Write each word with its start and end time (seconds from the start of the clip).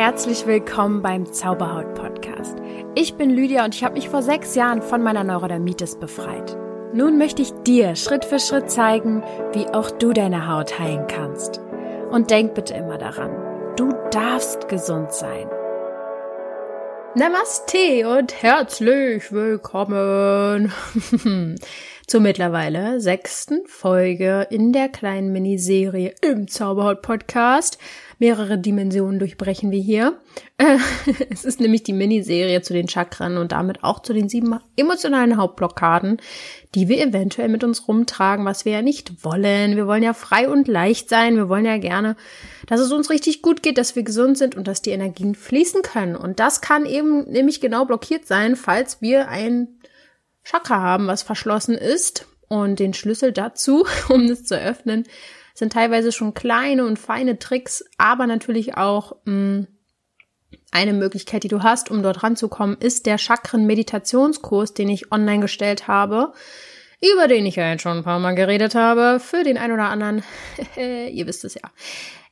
herzlich 0.00 0.46
willkommen 0.46 1.02
beim 1.02 1.30
Zauberhaut 1.30 1.92
Podcast. 1.92 2.56
Ich 2.94 3.16
bin 3.16 3.28
Lydia 3.28 3.66
und 3.66 3.74
ich 3.74 3.84
habe 3.84 3.96
mich 3.96 4.08
vor 4.08 4.22
sechs 4.22 4.54
Jahren 4.54 4.80
von 4.80 5.02
meiner 5.02 5.24
Neurodermitis 5.24 5.96
befreit. 5.96 6.56
Nun 6.94 7.18
möchte 7.18 7.42
ich 7.42 7.52
dir 7.66 7.94
Schritt 7.96 8.24
für 8.24 8.38
Schritt 8.38 8.70
zeigen, 8.70 9.22
wie 9.52 9.66
auch 9.66 9.90
du 9.90 10.14
deine 10.14 10.48
Haut 10.48 10.78
heilen 10.78 11.06
kannst. 11.06 11.60
Und 12.10 12.30
denk 12.30 12.54
bitte 12.54 12.72
immer 12.72 12.96
daran, 12.96 13.76
du 13.76 13.92
darfst 14.10 14.68
gesund 14.68 15.12
sein. 15.12 15.46
Namaste 17.14 18.08
und 18.08 18.42
herzlich 18.42 19.30
willkommen 19.32 20.72
zur 22.06 22.20
mittlerweile 22.20 23.02
sechsten 23.02 23.66
Folge 23.66 24.46
in 24.48 24.72
der 24.72 24.88
kleinen 24.88 25.30
Miniserie 25.30 26.14
im 26.22 26.48
Zauberhaut 26.48 27.02
Podcast. 27.02 27.76
Mehrere 28.20 28.58
Dimensionen 28.58 29.18
durchbrechen 29.18 29.70
wir 29.70 29.80
hier. 29.80 30.20
Äh, 30.58 30.76
es 31.30 31.46
ist 31.46 31.58
nämlich 31.58 31.84
die 31.84 31.94
Miniserie 31.94 32.60
zu 32.60 32.74
den 32.74 32.86
Chakren 32.86 33.38
und 33.38 33.52
damit 33.52 33.82
auch 33.82 34.02
zu 34.02 34.12
den 34.12 34.28
sieben 34.28 34.60
emotionalen 34.76 35.38
Hauptblockaden, 35.38 36.18
die 36.74 36.88
wir 36.88 37.02
eventuell 37.02 37.48
mit 37.48 37.64
uns 37.64 37.88
rumtragen, 37.88 38.44
was 38.44 38.66
wir 38.66 38.72
ja 38.72 38.82
nicht 38.82 39.24
wollen. 39.24 39.74
Wir 39.74 39.86
wollen 39.86 40.02
ja 40.02 40.12
frei 40.12 40.50
und 40.50 40.68
leicht 40.68 41.08
sein. 41.08 41.36
Wir 41.36 41.48
wollen 41.48 41.64
ja 41.64 41.78
gerne, 41.78 42.14
dass 42.66 42.80
es 42.80 42.92
uns 42.92 43.08
richtig 43.08 43.40
gut 43.40 43.62
geht, 43.62 43.78
dass 43.78 43.96
wir 43.96 44.02
gesund 44.02 44.36
sind 44.36 44.54
und 44.54 44.68
dass 44.68 44.82
die 44.82 44.90
Energien 44.90 45.34
fließen 45.34 45.80
können. 45.80 46.14
Und 46.14 46.40
das 46.40 46.60
kann 46.60 46.84
eben 46.84 47.24
nämlich 47.24 47.62
genau 47.62 47.86
blockiert 47.86 48.26
sein, 48.26 48.54
falls 48.54 49.00
wir 49.00 49.28
ein 49.28 49.80
Chakra 50.44 50.78
haben, 50.78 51.06
was 51.06 51.22
verschlossen 51.22 51.74
ist. 51.74 52.26
Und 52.48 52.80
den 52.80 52.92
Schlüssel 52.92 53.32
dazu, 53.32 53.86
um 54.10 54.24
es 54.26 54.44
zu 54.44 54.60
öffnen, 54.60 55.06
sind 55.60 55.72
teilweise 55.72 56.10
schon 56.10 56.34
kleine 56.34 56.84
und 56.84 56.98
feine 56.98 57.38
Tricks, 57.38 57.84
aber 57.98 58.26
natürlich 58.26 58.76
auch 58.76 59.16
mh, 59.24 59.32
mm, 59.32 59.66
eine 60.72 60.92
Möglichkeit, 60.92 61.44
die 61.44 61.48
du 61.48 61.62
hast, 61.62 61.90
um 61.90 62.02
dort 62.02 62.22
ranzukommen, 62.24 62.76
ist 62.78 63.06
der 63.06 63.18
Chakren-Meditationskurs, 63.18 64.74
den 64.74 64.88
ich 64.88 65.12
online 65.12 65.40
gestellt 65.40 65.86
habe, 65.86 66.32
über 67.00 67.28
den 67.28 67.46
ich 67.46 67.56
ja 67.56 67.70
jetzt 67.70 67.82
schon 67.82 67.98
ein 67.98 68.04
paar 68.04 68.18
Mal 68.18 68.34
geredet 68.34 68.74
habe, 68.74 69.20
für 69.20 69.44
den 69.44 69.58
einen 69.58 69.74
oder 69.74 69.88
anderen. 69.88 70.22
Ihr 70.76 71.26
wisst 71.26 71.44
es 71.44 71.54
ja. 71.54 71.70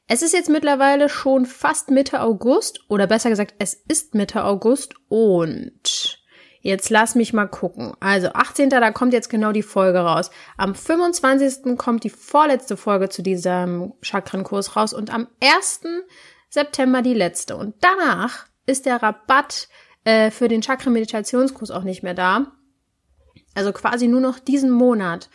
Es 0.08 0.22
ist 0.22 0.32
jetzt 0.32 0.48
mittlerweile 0.48 1.08
schon 1.08 1.46
fast 1.46 1.90
Mitte 1.90 2.22
August, 2.22 2.80
oder 2.88 3.06
besser 3.06 3.30
gesagt, 3.30 3.54
es 3.58 3.74
ist 3.74 4.14
Mitte 4.14 4.44
August 4.44 4.94
und 5.08 6.17
Jetzt 6.60 6.90
lass 6.90 7.14
mich 7.14 7.32
mal 7.32 7.46
gucken. 7.46 7.92
Also 8.00 8.28
18. 8.28 8.70
da 8.70 8.90
kommt 8.90 9.12
jetzt 9.12 9.30
genau 9.30 9.52
die 9.52 9.62
Folge 9.62 10.00
raus. 10.00 10.30
Am 10.56 10.74
25. 10.74 11.76
kommt 11.76 12.04
die 12.04 12.10
vorletzte 12.10 12.76
Folge 12.76 13.08
zu 13.08 13.22
diesem 13.22 13.92
Chakrenkurs 14.02 14.76
raus 14.76 14.92
und 14.92 15.12
am 15.12 15.28
1. 15.40 15.82
September 16.50 17.02
die 17.02 17.14
letzte. 17.14 17.56
Und 17.56 17.76
danach 17.80 18.46
ist 18.66 18.86
der 18.86 19.02
Rabatt 19.02 19.68
äh, 20.04 20.30
für 20.30 20.48
den 20.48 20.62
Chakra-Meditationskurs 20.62 21.70
auch 21.70 21.84
nicht 21.84 22.02
mehr 22.02 22.14
da. 22.14 22.52
Also 23.54 23.72
quasi 23.72 24.08
nur 24.08 24.20
noch 24.20 24.38
diesen 24.38 24.70
Monat. 24.70 25.30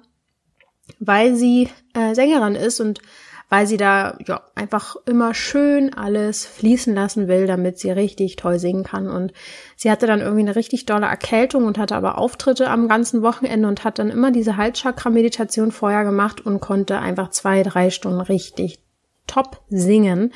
weil 0.99 1.35
sie 1.35 1.69
äh, 1.95 2.15
Sängerin 2.15 2.55
ist 2.55 2.81
und 2.81 3.01
weil 3.49 3.67
sie 3.67 3.77
da 3.79 4.17
ja 4.27 4.43
einfach 4.55 4.97
immer 5.07 5.35
schön 5.35 5.95
alles 5.95 6.45
fließen 6.45 6.95
lassen 6.95 7.29
will, 7.29 7.47
damit 7.47 7.79
sie 7.79 7.91
richtig 7.91 8.37
toll 8.37 8.59
singen 8.59 8.85
kann. 8.85 9.09
Und 9.09 9.33
sie 9.77 9.91
hatte 9.91 10.07
dann 10.07 10.21
irgendwie 10.21 10.43
eine 10.43 10.57
richtig 10.57 10.87
dolle 10.87 11.07
Erkältung 11.07 11.65
und 11.65 11.79
hatte 11.79 11.97
aber 11.97 12.19
Auftritte 12.19 12.69
am 12.69 12.89
ganzen 12.89 13.23
Wochenende 13.23 13.69
und 13.69 13.85
hat 13.85 13.99
dann 13.99 14.11
immer 14.11 14.31
diese 14.31 14.57
Halschakra-Meditation 14.57 15.73
vorher 15.73 16.05
gemacht 16.05 16.45
und 16.45 16.61
konnte 16.61 16.99
einfach 16.99 17.31
zwei, 17.31 17.63
drei 17.63 17.91
Stunden 17.91 18.21
richtig 18.21 18.81
top 19.27 19.63
singen. 19.69 20.33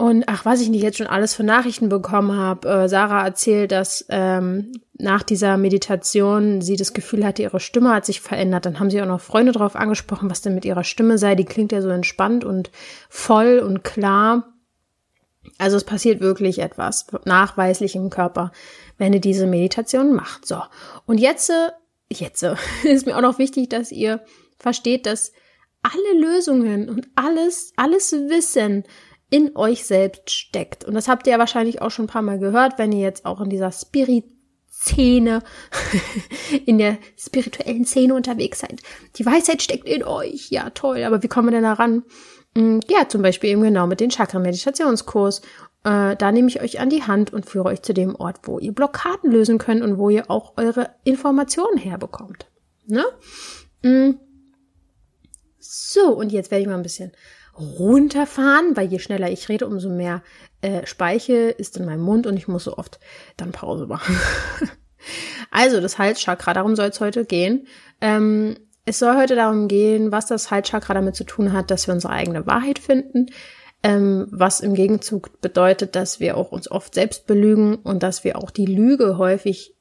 Und 0.00 0.28
ach, 0.28 0.44
was 0.44 0.60
ich 0.60 0.68
nicht 0.68 0.82
jetzt 0.82 0.98
schon 0.98 1.08
alles 1.08 1.34
für 1.34 1.42
Nachrichten 1.42 1.88
bekommen 1.88 2.38
habe. 2.38 2.68
Äh, 2.68 2.88
Sarah 2.88 3.24
erzählt, 3.24 3.72
dass 3.72 4.06
ähm, 4.10 4.80
nach 4.96 5.24
dieser 5.24 5.56
Meditation 5.56 6.60
sie 6.60 6.76
das 6.76 6.94
Gefühl 6.94 7.26
hatte, 7.26 7.42
ihre 7.42 7.58
Stimme 7.58 7.92
hat 7.92 8.06
sich 8.06 8.20
verändert. 8.20 8.64
Dann 8.64 8.78
haben 8.78 8.90
sie 8.90 9.02
auch 9.02 9.06
noch 9.06 9.20
Freunde 9.20 9.50
drauf 9.50 9.74
angesprochen, 9.74 10.30
was 10.30 10.40
denn 10.40 10.54
mit 10.54 10.64
ihrer 10.64 10.84
Stimme 10.84 11.18
sei. 11.18 11.34
Die 11.34 11.44
klingt 11.44 11.72
ja 11.72 11.82
so 11.82 11.88
entspannt 11.88 12.44
und 12.44 12.70
voll 13.08 13.58
und 13.58 13.82
klar. 13.82 14.52
Also 15.58 15.76
es 15.76 15.82
passiert 15.82 16.20
wirklich 16.20 16.60
etwas 16.60 17.08
nachweislich 17.24 17.96
im 17.96 18.08
Körper, 18.08 18.52
wenn 18.98 19.12
ihr 19.12 19.20
diese 19.20 19.48
Meditation 19.48 20.14
macht. 20.14 20.46
So. 20.46 20.62
Und 21.06 21.18
jetzt, 21.18 21.50
äh, 21.50 21.70
jetzt 22.08 22.44
äh, 22.44 22.54
ist 22.84 23.06
mir 23.06 23.16
auch 23.16 23.22
noch 23.22 23.40
wichtig, 23.40 23.68
dass 23.70 23.90
ihr 23.90 24.20
versteht, 24.60 25.06
dass 25.06 25.32
alle 25.82 26.20
Lösungen 26.20 26.88
und 26.88 27.08
alles, 27.16 27.72
alles 27.76 28.12
Wissen 28.12 28.84
in 29.30 29.56
euch 29.56 29.84
selbst 29.84 30.30
steckt. 30.30 30.84
Und 30.84 30.94
das 30.94 31.08
habt 31.08 31.26
ihr 31.26 31.34
ja 31.34 31.38
wahrscheinlich 31.38 31.82
auch 31.82 31.90
schon 31.90 32.06
ein 32.06 32.08
paar 32.08 32.22
Mal 32.22 32.38
gehört, 32.38 32.78
wenn 32.78 32.92
ihr 32.92 33.00
jetzt 33.00 33.26
auch 33.26 33.40
in 33.40 33.50
dieser 33.50 33.72
Spirit 33.72 34.24
Szene, 34.70 35.42
in 36.66 36.78
der 36.78 36.98
spirituellen 37.16 37.84
Szene 37.84 38.14
unterwegs 38.14 38.60
seid. 38.60 38.80
Die 39.16 39.26
Weisheit 39.26 39.60
steckt 39.60 39.88
in 39.88 40.04
euch. 40.04 40.50
Ja, 40.50 40.70
toll. 40.70 41.02
Aber 41.02 41.22
wie 41.22 41.28
kommen 41.28 41.48
wir 41.48 41.52
denn 41.52 41.64
da 41.64 41.72
ran? 41.72 42.04
Mm, 42.54 42.78
ja, 42.88 43.08
zum 43.08 43.22
Beispiel 43.22 43.50
eben 43.50 43.62
genau 43.62 43.88
mit 43.88 43.98
dem 43.98 44.10
Chakra-Meditationskurs. 44.10 45.40
Äh, 45.84 46.16
da 46.16 46.32
nehme 46.32 46.48
ich 46.48 46.60
euch 46.60 46.80
an 46.80 46.90
die 46.90 47.02
Hand 47.02 47.32
und 47.32 47.46
führe 47.46 47.68
euch 47.68 47.82
zu 47.82 47.92
dem 47.92 48.14
Ort, 48.14 48.40
wo 48.44 48.58
ihr 48.60 48.72
Blockaden 48.72 49.32
lösen 49.32 49.58
könnt 49.58 49.82
und 49.82 49.98
wo 49.98 50.10
ihr 50.10 50.30
auch 50.30 50.52
eure 50.56 50.90
Informationen 51.02 51.78
herbekommt. 51.78 52.46
Ne? 52.86 53.04
Mm. 53.82 54.18
So, 55.58 56.12
und 56.16 56.30
jetzt 56.30 56.50
werde 56.50 56.62
ich 56.62 56.68
mal 56.68 56.76
ein 56.76 56.82
bisschen 56.82 57.12
runterfahren, 57.58 58.76
weil 58.76 58.88
je 58.88 58.98
schneller 58.98 59.30
ich 59.30 59.48
rede, 59.48 59.66
umso 59.66 59.88
mehr 59.88 60.22
äh, 60.60 60.86
Speichel 60.86 61.54
ist 61.56 61.76
in 61.76 61.86
meinem 61.86 62.02
Mund 62.02 62.26
und 62.26 62.36
ich 62.36 62.48
muss 62.48 62.64
so 62.64 62.76
oft 62.76 62.98
dann 63.36 63.52
Pause 63.52 63.86
machen. 63.86 64.16
also 65.50 65.80
das 65.80 65.98
Halschakra, 65.98 66.54
darum 66.54 66.76
soll 66.76 66.88
es 66.88 67.00
heute 67.00 67.24
gehen. 67.24 67.66
Ähm, 68.00 68.56
es 68.84 68.98
soll 68.98 69.16
heute 69.16 69.34
darum 69.34 69.68
gehen, 69.68 70.12
was 70.12 70.26
das 70.26 70.50
Halschakra 70.50 70.94
damit 70.94 71.14
zu 71.14 71.24
tun 71.24 71.52
hat, 71.52 71.70
dass 71.70 71.86
wir 71.86 71.94
unsere 71.94 72.12
eigene 72.12 72.46
Wahrheit 72.46 72.78
finden, 72.78 73.26
ähm, 73.82 74.26
was 74.30 74.60
im 74.60 74.74
Gegenzug 74.74 75.40
bedeutet, 75.40 75.94
dass 75.94 76.20
wir 76.20 76.36
auch 76.36 76.52
uns 76.52 76.70
oft 76.70 76.94
selbst 76.94 77.26
belügen 77.26 77.76
und 77.76 78.02
dass 78.02 78.24
wir 78.24 78.38
auch 78.38 78.50
die 78.50 78.66
Lüge 78.66 79.18
häufig 79.18 79.74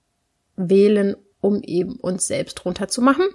wählen, 0.56 1.16
um 1.40 1.62
eben 1.62 1.96
uns 1.96 2.28
selbst 2.28 2.66
runterzumachen. 2.66 3.28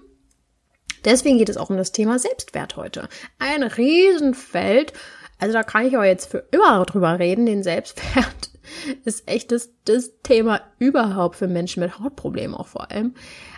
Deswegen 1.05 1.39
geht 1.39 1.49
es 1.49 1.57
auch 1.57 1.71
um 1.71 1.77
das 1.77 1.93
Thema 1.93 2.19
Selbstwert 2.19 2.77
heute. 2.77 3.09
Ein 3.39 3.63
Riesenfeld. 3.63 4.93
Also 5.39 5.55
da 5.55 5.63
kann 5.63 5.87
ich 5.87 5.95
aber 5.95 6.07
jetzt 6.07 6.31
für 6.31 6.45
immer 6.51 6.85
drüber 6.85 7.19
reden. 7.19 7.47
Den 7.47 7.63
Selbstwert 7.63 8.51
ist 9.05 9.29
echt 9.29 9.53
das, 9.53 9.71
das 9.85 10.13
Thema 10.23 10.61
überhaupt 10.79 11.37
für 11.37 11.49
Menschen 11.49 11.83
mit 11.83 11.99
Hautproblemen 11.99 12.55
auch 12.55 12.69
vor 12.69 12.91
allem. 12.91 13.15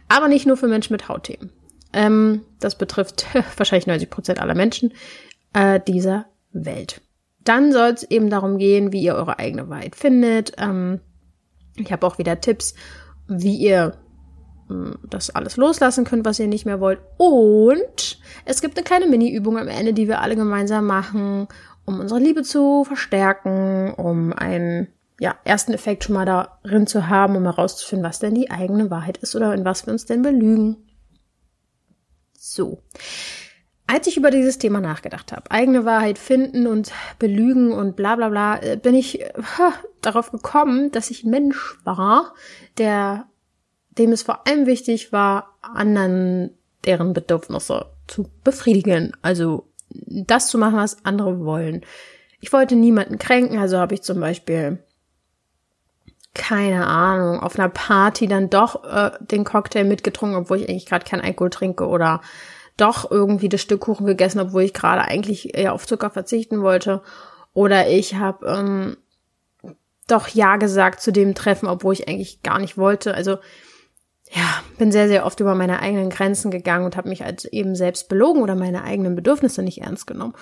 Aber 0.08 0.28
nicht 0.28 0.46
nur 0.46 0.56
für 0.56 0.68
Menschen 0.68 0.92
mit 0.92 1.08
Hautthemen. 1.08 1.50
Ähm, 1.92 2.42
das 2.60 2.76
betrifft 2.76 3.26
wahrscheinlich 3.56 3.86
90 3.86 4.10
Prozent 4.10 4.40
aller 4.40 4.54
Menschen 4.54 4.92
äh, 5.52 5.80
dieser 5.80 6.26
Welt. 6.52 7.00
Dann 7.44 7.72
soll 7.72 7.90
es 7.90 8.02
eben 8.04 8.30
darum 8.30 8.58
gehen, 8.58 8.92
wie 8.92 9.02
ihr 9.02 9.14
eure 9.14 9.38
eigene 9.38 9.68
Wahrheit 9.68 9.96
findet. 9.96 10.52
Ähm, 10.58 11.00
ich 11.76 11.92
habe 11.92 12.06
auch 12.06 12.18
wieder 12.18 12.40
Tipps, 12.40 12.74
wie 13.28 13.56
ihr 13.56 13.96
das 15.08 15.30
alles 15.30 15.56
loslassen 15.56 16.04
könnt, 16.04 16.24
was 16.24 16.38
ihr 16.38 16.46
nicht 16.46 16.66
mehr 16.66 16.80
wollt. 16.80 17.00
Und 17.16 18.18
es 18.44 18.60
gibt 18.60 18.76
eine 18.76 18.84
kleine 18.84 19.06
Mini-Übung 19.06 19.58
am 19.58 19.68
Ende, 19.68 19.92
die 19.92 20.08
wir 20.08 20.20
alle 20.20 20.36
gemeinsam 20.36 20.86
machen, 20.86 21.48
um 21.84 22.00
unsere 22.00 22.20
Liebe 22.20 22.42
zu 22.42 22.84
verstärken, 22.84 23.92
um 23.94 24.32
einen 24.32 24.88
ja, 25.20 25.36
ersten 25.44 25.72
Effekt 25.72 26.04
schon 26.04 26.14
mal 26.14 26.24
darin 26.24 26.86
zu 26.86 27.08
haben, 27.08 27.36
um 27.36 27.44
herauszufinden, 27.44 28.06
was 28.06 28.18
denn 28.18 28.34
die 28.34 28.50
eigene 28.50 28.90
Wahrheit 28.90 29.18
ist 29.18 29.36
oder 29.36 29.54
in 29.54 29.64
was 29.64 29.86
wir 29.86 29.92
uns 29.92 30.06
denn 30.06 30.22
belügen. 30.22 30.76
So. 32.36 32.82
Als 33.86 34.06
ich 34.06 34.16
über 34.16 34.30
dieses 34.30 34.58
Thema 34.58 34.80
nachgedacht 34.80 35.30
habe, 35.30 35.50
eigene 35.50 35.84
Wahrheit 35.84 36.18
finden 36.18 36.66
und 36.66 36.90
belügen 37.18 37.70
und 37.70 37.96
bla 37.96 38.16
bla 38.16 38.30
bla, 38.30 38.62
äh, 38.62 38.76
bin 38.76 38.94
ich 38.94 39.24
ha, 39.58 39.74
darauf 40.00 40.30
gekommen, 40.30 40.90
dass 40.90 41.10
ich 41.10 41.24
ein 41.24 41.30
Mensch 41.30 41.78
war, 41.84 42.34
der 42.78 43.26
dem 43.98 44.12
es 44.12 44.22
vor 44.22 44.46
allem 44.46 44.66
wichtig 44.66 45.12
war, 45.12 45.56
anderen 45.62 46.50
deren 46.84 47.12
Bedürfnisse 47.12 47.86
zu 48.06 48.30
befriedigen. 48.42 49.12
Also 49.22 49.68
das 49.88 50.48
zu 50.48 50.58
machen, 50.58 50.76
was 50.76 51.04
andere 51.04 51.44
wollen. 51.44 51.84
Ich 52.40 52.52
wollte 52.52 52.76
niemanden 52.76 53.18
kränken, 53.18 53.58
also 53.58 53.78
habe 53.78 53.94
ich 53.94 54.02
zum 54.02 54.20
Beispiel 54.20 54.84
keine 56.34 56.86
Ahnung, 56.86 57.40
auf 57.40 57.58
einer 57.58 57.68
Party 57.68 58.26
dann 58.26 58.50
doch 58.50 58.84
äh, 58.84 59.12
den 59.20 59.44
Cocktail 59.44 59.84
mitgetrunken, 59.84 60.36
obwohl 60.36 60.58
ich 60.58 60.68
eigentlich 60.68 60.86
gerade 60.86 61.04
keinen 61.04 61.20
Alkohol 61.20 61.50
trinke 61.50 61.86
oder 61.86 62.20
doch 62.76 63.08
irgendwie 63.08 63.48
das 63.48 63.60
Stück 63.60 63.82
Kuchen 63.82 64.04
gegessen, 64.04 64.40
obwohl 64.40 64.62
ich 64.62 64.74
gerade 64.74 65.02
eigentlich 65.02 65.56
eher 65.56 65.72
auf 65.72 65.86
Zucker 65.86 66.10
verzichten 66.10 66.60
wollte. 66.60 67.02
Oder 67.52 67.88
ich 67.88 68.16
habe 68.16 68.46
ähm, 68.46 68.96
doch 70.08 70.26
Ja 70.26 70.56
gesagt 70.56 71.00
zu 71.00 71.12
dem 71.12 71.36
Treffen, 71.36 71.68
obwohl 71.68 71.94
ich 71.94 72.08
eigentlich 72.08 72.42
gar 72.42 72.58
nicht 72.58 72.76
wollte. 72.76 73.14
Also 73.14 73.38
ja, 74.34 74.62
bin 74.78 74.90
sehr, 74.90 75.08
sehr 75.08 75.24
oft 75.24 75.38
über 75.40 75.54
meine 75.54 75.80
eigenen 75.80 76.10
Grenzen 76.10 76.50
gegangen 76.50 76.84
und 76.84 76.96
habe 76.96 77.08
mich 77.08 77.24
als 77.24 77.44
eben 77.44 77.76
selbst 77.76 78.08
belogen 78.08 78.42
oder 78.42 78.56
meine 78.56 78.82
eigenen 78.82 79.14
Bedürfnisse 79.14 79.62
nicht 79.62 79.82
ernst 79.82 80.06
genommen. 80.06 80.34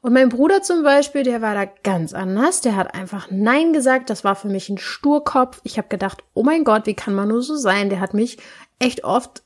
Und 0.00 0.12
mein 0.12 0.28
Bruder 0.28 0.62
zum 0.62 0.82
Beispiel, 0.82 1.22
der 1.22 1.42
war 1.42 1.54
da 1.54 1.64
ganz 1.82 2.12
anders. 2.12 2.60
Der 2.60 2.76
hat 2.76 2.94
einfach 2.94 3.28
Nein 3.30 3.72
gesagt. 3.72 4.10
Das 4.10 4.24
war 4.24 4.34
für 4.34 4.48
mich 4.48 4.68
ein 4.68 4.78
Sturkopf. 4.78 5.60
Ich 5.62 5.78
habe 5.78 5.88
gedacht, 5.88 6.24
oh 6.34 6.42
mein 6.42 6.64
Gott, 6.64 6.86
wie 6.86 6.94
kann 6.94 7.14
man 7.14 7.28
nur 7.28 7.42
so 7.42 7.56
sein? 7.56 7.88
Der 7.88 8.00
hat 8.00 8.12
mich 8.12 8.38
echt 8.80 9.04
oft 9.04 9.42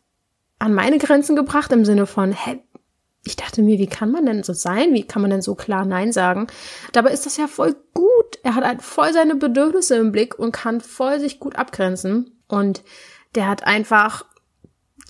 an 0.59 0.73
meine 0.73 0.99
Grenzen 0.99 1.37
gebracht 1.37 1.73
im 1.73 1.85
Sinne 1.85 2.07
von, 2.07 2.33
hä, 2.33 2.59
ich 3.27 3.37
dachte 3.37 3.61
mir, 3.61 3.79
wie 3.79 3.89
kann 3.89 4.11
man 4.11 4.25
denn 4.25 4.43
so 4.43 4.53
sein? 4.53 4.95
Wie 4.95 5.03
kann 5.03 5.21
man 5.21 5.31
denn 5.31 5.43
so 5.43 5.55
klar 5.55 5.85
Nein 5.85 6.13
sagen? 6.13 6.47
Dabei 6.93 7.11
ist 7.11 7.27
das 7.27 7.37
ja 7.37 7.49
voll 7.49 7.77
gut. 7.93 8.39
Er 8.43 8.55
hat 8.55 8.65
halt 8.65 8.83
voll 8.83 9.13
seine 9.13 9.35
Bedürfnisse 9.35 9.97
im 9.97 10.13
Blick 10.13 10.39
und 10.39 10.53
kann 10.53 10.81
voll 10.81 11.19
sich 11.21 11.39
gut 11.39 11.57
abgrenzen. 11.57 12.41
Und 12.49 12.83
der 13.37 13.47
hat 13.47 13.65
einfach 13.65 14.25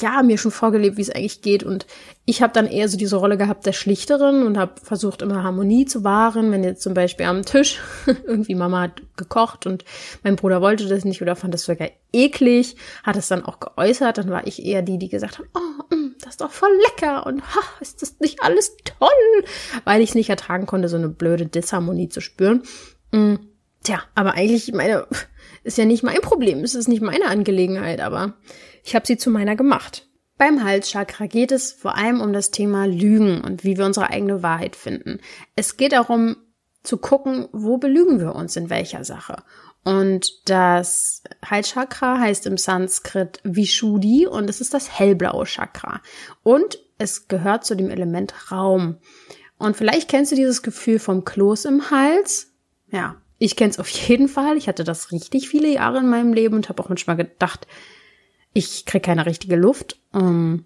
ja, 0.00 0.22
mir 0.22 0.36
schon 0.36 0.50
vorgelebt, 0.50 0.98
wie 0.98 1.02
es 1.02 1.10
eigentlich 1.10 1.40
geht. 1.40 1.62
Und 1.62 1.86
ich 2.26 2.42
habe 2.42 2.52
dann 2.52 2.66
eher 2.66 2.88
so 2.88 2.98
diese 2.98 3.16
Rolle 3.16 3.38
gehabt 3.38 3.64
der 3.64 3.72
Schlichteren 3.72 4.46
und 4.46 4.58
habe 4.58 4.78
versucht, 4.82 5.22
immer 5.22 5.42
Harmonie 5.42 5.86
zu 5.86 6.04
wahren. 6.04 6.50
Wenn 6.50 6.64
jetzt 6.64 6.82
zum 6.82 6.92
Beispiel 6.92 7.26
am 7.26 7.44
Tisch 7.44 7.80
irgendwie 8.06 8.54
Mama 8.54 8.82
hat 8.82 9.02
gekocht 9.16 9.66
und 9.66 9.84
mein 10.22 10.36
Bruder 10.36 10.60
wollte 10.60 10.86
das 10.86 11.04
nicht 11.04 11.22
oder 11.22 11.34
fand 11.34 11.54
das 11.54 11.64
sogar 11.64 11.88
eklig, 12.12 12.76
hat 13.04 13.16
es 13.16 13.28
dann 13.28 13.44
auch 13.44 13.58
geäußert, 13.58 14.18
dann 14.18 14.28
war 14.28 14.46
ich 14.46 14.64
eher 14.64 14.82
die, 14.82 14.98
die 14.98 15.08
gesagt 15.08 15.38
hat, 15.38 15.46
oh, 15.54 15.94
mm, 15.94 16.16
das 16.20 16.34
ist 16.34 16.40
doch 16.42 16.50
voll 16.50 16.76
lecker 16.90 17.26
und 17.26 17.42
ha, 17.42 17.60
ist 17.80 18.02
das 18.02 18.20
nicht 18.20 18.42
alles 18.42 18.76
toll? 18.84 19.44
Weil 19.84 20.02
ich 20.02 20.10
es 20.10 20.14
nicht 20.14 20.28
ertragen 20.28 20.66
konnte, 20.66 20.88
so 20.88 20.96
eine 20.96 21.08
blöde 21.08 21.46
Disharmonie 21.46 22.10
zu 22.10 22.20
spüren. 22.20 22.64
Mm, 23.12 23.36
tja, 23.82 24.02
aber 24.14 24.34
eigentlich, 24.34 24.70
meine, 24.74 25.06
ist 25.66 25.78
ja 25.78 25.84
nicht 25.84 26.02
mein 26.02 26.20
Problem, 26.20 26.60
es 26.60 26.74
ist 26.74 26.88
nicht 26.88 27.02
meine 27.02 27.26
Angelegenheit, 27.26 28.00
aber 28.00 28.34
ich 28.84 28.94
habe 28.94 29.06
sie 29.06 29.16
zu 29.16 29.30
meiner 29.30 29.56
gemacht. 29.56 30.06
Beim 30.38 30.62
Halschakra 30.62 31.26
geht 31.26 31.50
es 31.50 31.72
vor 31.72 31.96
allem 31.96 32.20
um 32.20 32.32
das 32.32 32.50
Thema 32.50 32.86
Lügen 32.86 33.40
und 33.40 33.64
wie 33.64 33.76
wir 33.76 33.84
unsere 33.84 34.10
eigene 34.10 34.42
Wahrheit 34.42 34.76
finden. 34.76 35.20
Es 35.56 35.76
geht 35.76 35.92
darum 35.92 36.36
zu 36.82 36.98
gucken, 36.98 37.48
wo 37.52 37.78
belügen 37.78 38.20
wir 38.20 38.34
uns 38.34 38.54
in 38.56 38.70
welcher 38.70 39.04
Sache. 39.04 39.42
Und 39.82 40.48
das 40.48 41.22
Halschakra 41.44 42.18
heißt 42.18 42.46
im 42.46 42.58
Sanskrit 42.58 43.40
Vishuddhi 43.44 44.26
und 44.26 44.50
es 44.50 44.60
ist 44.60 44.74
das 44.74 44.98
hellblaue 44.98 45.46
Chakra. 45.46 46.00
Und 46.42 46.78
es 46.98 47.28
gehört 47.28 47.64
zu 47.64 47.74
dem 47.74 47.90
Element 47.90 48.52
Raum. 48.52 48.98
Und 49.58 49.76
vielleicht 49.76 50.08
kennst 50.08 50.32
du 50.32 50.36
dieses 50.36 50.62
Gefühl 50.62 50.98
vom 50.98 51.24
Kloß 51.24 51.64
im 51.64 51.90
Hals. 51.90 52.52
Ja, 52.90 53.16
ich 53.38 53.56
kenne 53.56 53.70
es 53.70 53.78
auf 53.78 53.88
jeden 53.88 54.28
Fall. 54.28 54.56
Ich 54.56 54.68
hatte 54.68 54.84
das 54.84 55.12
richtig 55.12 55.48
viele 55.48 55.68
Jahre 55.68 55.98
in 55.98 56.08
meinem 56.08 56.32
Leben 56.32 56.54
und 56.54 56.68
habe 56.68 56.82
auch 56.82 56.88
manchmal 56.88 57.16
gedacht, 57.16 57.66
ich 58.52 58.86
kriege 58.86 59.02
keine 59.02 59.26
richtige 59.26 59.56
Luft. 59.56 59.98
Ähm, 60.14 60.64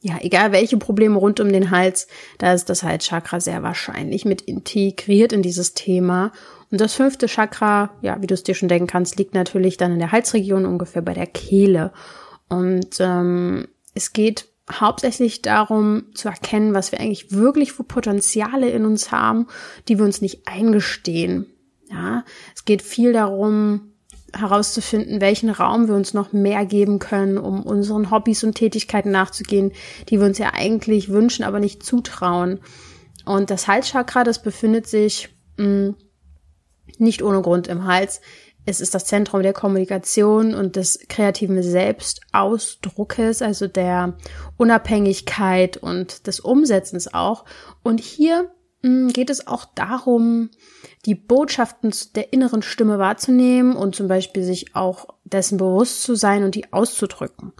ja, 0.00 0.18
egal 0.20 0.52
welche 0.52 0.76
Probleme 0.76 1.18
rund 1.18 1.40
um 1.40 1.52
den 1.52 1.70
Hals, 1.70 2.06
da 2.38 2.52
ist 2.52 2.68
das 2.68 2.84
Halschakra 2.84 3.40
sehr 3.40 3.62
wahrscheinlich 3.62 4.24
mit 4.24 4.42
integriert 4.42 5.32
in 5.32 5.42
dieses 5.42 5.74
Thema. 5.74 6.32
Und 6.70 6.80
das 6.80 6.94
fünfte 6.94 7.26
Chakra, 7.26 7.90
ja, 8.02 8.20
wie 8.20 8.26
du 8.26 8.34
es 8.34 8.44
dir 8.44 8.54
schon 8.54 8.68
denken 8.68 8.86
kannst, 8.86 9.16
liegt 9.16 9.34
natürlich 9.34 9.76
dann 9.76 9.92
in 9.92 9.98
der 9.98 10.12
Halsregion 10.12 10.66
ungefähr 10.66 11.02
bei 11.02 11.14
der 11.14 11.26
Kehle. 11.26 11.92
Und 12.48 12.96
ähm, 13.00 13.66
es 13.94 14.12
geht 14.12 14.46
hauptsächlich 14.70 15.42
darum 15.42 16.06
zu 16.14 16.28
erkennen, 16.28 16.74
was 16.74 16.92
wir 16.92 17.00
eigentlich 17.00 17.32
wirklich 17.32 17.72
für 17.72 17.84
Potenziale 17.84 18.68
in 18.70 18.84
uns 18.84 19.12
haben, 19.12 19.46
die 19.88 19.98
wir 19.98 20.04
uns 20.04 20.20
nicht 20.20 20.46
eingestehen. 20.46 21.46
Ja, 21.88 22.24
es 22.54 22.64
geht 22.64 22.82
viel 22.82 23.12
darum, 23.12 23.92
herauszufinden, 24.34 25.20
welchen 25.20 25.50
Raum 25.50 25.88
wir 25.88 25.94
uns 25.94 26.14
noch 26.14 26.32
mehr 26.32 26.66
geben 26.66 26.98
können, 26.98 27.38
um 27.38 27.62
unseren 27.62 28.10
Hobbys 28.10 28.44
und 28.44 28.54
Tätigkeiten 28.54 29.10
nachzugehen, 29.10 29.72
die 30.08 30.18
wir 30.18 30.26
uns 30.26 30.38
ja 30.38 30.52
eigentlich 30.52 31.08
wünschen, 31.10 31.44
aber 31.44 31.60
nicht 31.60 31.82
zutrauen. 31.82 32.60
Und 33.24 33.50
das 33.50 33.68
Halschakra, 33.68 34.24
das 34.24 34.42
befindet 34.42 34.86
sich 34.86 35.30
mh, 35.56 35.64
hm, 35.64 35.94
nicht 36.98 37.22
ohne 37.22 37.42
Grund 37.42 37.66
im 37.68 37.84
Hals. 37.84 38.20
Es 38.66 38.80
ist 38.80 38.94
das 38.94 39.04
Zentrum 39.04 39.42
der 39.42 39.52
Kommunikation 39.52 40.52
und 40.52 40.74
des 40.74 40.98
kreativen 41.08 41.62
Selbstausdruckes, 41.62 43.40
also 43.40 43.68
der 43.68 44.18
Unabhängigkeit 44.56 45.76
und 45.76 46.26
des 46.26 46.40
Umsetzens 46.40 47.14
auch. 47.14 47.44
Und 47.84 48.00
hier 48.00 48.50
hm, 48.82 49.12
geht 49.12 49.30
es 49.30 49.46
auch 49.46 49.66
darum, 49.76 50.50
die 51.06 51.14
Botschaften 51.14 51.94
der 52.16 52.32
inneren 52.32 52.62
Stimme 52.62 52.98
wahrzunehmen 52.98 53.76
und 53.76 53.94
zum 53.94 54.08
Beispiel 54.08 54.42
sich 54.42 54.74
auch 54.74 55.06
dessen 55.22 55.58
bewusst 55.58 56.02
zu 56.02 56.16
sein 56.16 56.42
und 56.42 56.56
die 56.56 56.72
auszudrücken. 56.72 57.52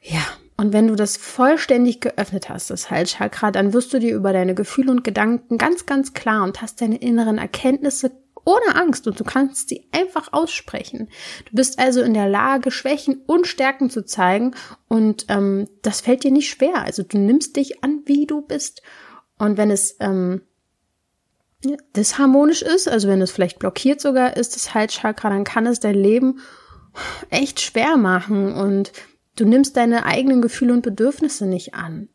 Ja, 0.00 0.22
und 0.56 0.72
wenn 0.72 0.86
du 0.86 0.94
das 0.94 1.16
vollständig 1.16 2.00
geöffnet 2.00 2.48
hast, 2.48 2.70
das 2.70 2.88
Halschakra, 2.88 3.50
dann 3.50 3.72
wirst 3.72 3.92
du 3.92 3.98
dir 3.98 4.14
über 4.14 4.32
deine 4.32 4.54
Gefühle 4.54 4.92
und 4.92 5.02
Gedanken 5.02 5.58
ganz, 5.58 5.86
ganz 5.86 6.14
klar 6.14 6.44
und 6.44 6.62
hast 6.62 6.80
deine 6.80 6.98
inneren 6.98 7.38
Erkenntnisse 7.38 8.12
ohne 8.44 8.74
Angst 8.74 9.06
und 9.06 9.18
du 9.18 9.24
kannst 9.24 9.68
sie 9.68 9.88
einfach 9.92 10.32
aussprechen. 10.32 11.08
Du 11.46 11.56
bist 11.56 11.78
also 11.78 12.02
in 12.02 12.14
der 12.14 12.28
Lage, 12.28 12.70
Schwächen 12.70 13.22
und 13.26 13.46
Stärken 13.46 13.90
zu 13.90 14.04
zeigen 14.04 14.54
und 14.88 15.26
ähm, 15.28 15.68
das 15.82 16.00
fällt 16.00 16.24
dir 16.24 16.30
nicht 16.30 16.50
schwer. 16.50 16.82
Also 16.82 17.02
du 17.02 17.18
nimmst 17.18 17.56
dich 17.56 17.82
an, 17.82 18.02
wie 18.06 18.26
du 18.26 18.42
bist. 18.42 18.82
Und 19.38 19.56
wenn 19.56 19.70
es 19.70 19.96
ähm, 20.00 20.42
disharmonisch 21.96 22.62
ist, 22.62 22.88
also 22.88 23.08
wenn 23.08 23.22
es 23.22 23.30
vielleicht 23.30 23.58
blockiert 23.58 24.00
sogar 24.00 24.36
ist, 24.36 24.54
das 24.54 24.74
Halschakra, 24.74 25.30
dann 25.30 25.44
kann 25.44 25.66
es 25.66 25.80
dein 25.80 25.94
Leben 25.94 26.40
echt 27.30 27.60
schwer 27.60 27.96
machen 27.96 28.52
und 28.52 28.92
du 29.36 29.44
nimmst 29.44 29.76
deine 29.76 30.06
eigenen 30.06 30.42
Gefühle 30.42 30.72
und 30.72 30.82
Bedürfnisse 30.82 31.46
nicht 31.46 31.74
an. 31.74 32.08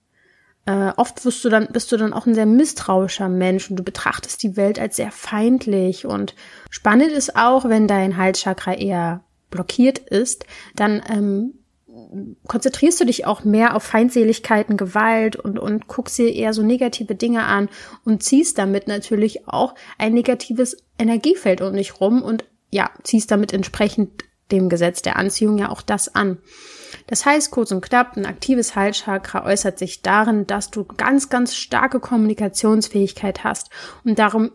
Äh, 0.69 0.93
oft 0.97 1.25
wirst 1.25 1.43
du 1.43 1.49
dann, 1.49 1.69
bist 1.71 1.91
du 1.91 1.97
dann 1.97 2.13
auch 2.13 2.27
ein 2.27 2.35
sehr 2.35 2.45
misstrauischer 2.45 3.27
Mensch 3.27 3.71
und 3.71 3.77
du 3.77 3.83
betrachtest 3.83 4.43
die 4.43 4.55
Welt 4.55 4.77
als 4.77 4.97
sehr 4.97 5.09
feindlich 5.09 6.05
und 6.05 6.35
spannend 6.69 7.11
ist 7.11 7.35
auch, 7.35 7.67
wenn 7.67 7.87
dein 7.87 8.17
Halschakra 8.17 8.75
eher 8.75 9.23
blockiert 9.49 9.97
ist, 9.97 10.45
dann 10.75 11.01
ähm, 11.09 11.55
konzentrierst 12.47 13.01
du 13.01 13.05
dich 13.05 13.25
auch 13.25 13.43
mehr 13.43 13.75
auf 13.75 13.81
Feindseligkeiten, 13.81 14.77
Gewalt 14.77 15.37
und, 15.37 15.57
und 15.57 15.87
guckst 15.87 16.19
dir 16.19 16.31
eher 16.31 16.53
so 16.53 16.61
negative 16.61 17.15
Dinge 17.15 17.45
an 17.45 17.67
und 18.05 18.21
ziehst 18.21 18.59
damit 18.59 18.87
natürlich 18.87 19.47
auch 19.47 19.73
ein 19.97 20.13
negatives 20.13 20.77
Energiefeld 20.99 21.61
um 21.61 21.73
dich 21.73 21.99
rum 21.99 22.21
und 22.21 22.45
ja, 22.69 22.91
ziehst 23.01 23.31
damit 23.31 23.53
entsprechend 23.53 24.23
dem 24.51 24.69
Gesetz 24.69 25.01
der 25.01 25.15
Anziehung 25.15 25.57
ja 25.57 25.69
auch 25.69 25.81
das 25.81 26.13
an. 26.13 26.37
Das 27.07 27.25
heißt, 27.25 27.51
kurz 27.51 27.71
und 27.71 27.81
knapp, 27.81 28.17
ein 28.17 28.25
aktives 28.25 28.75
Halschakra 28.75 29.45
äußert 29.45 29.79
sich 29.79 30.01
darin, 30.01 30.47
dass 30.47 30.71
du 30.71 30.83
ganz, 30.83 31.29
ganz 31.29 31.55
starke 31.55 31.99
Kommunikationsfähigkeit 31.99 33.43
hast. 33.43 33.69
Und 34.03 34.19
darum 34.19 34.51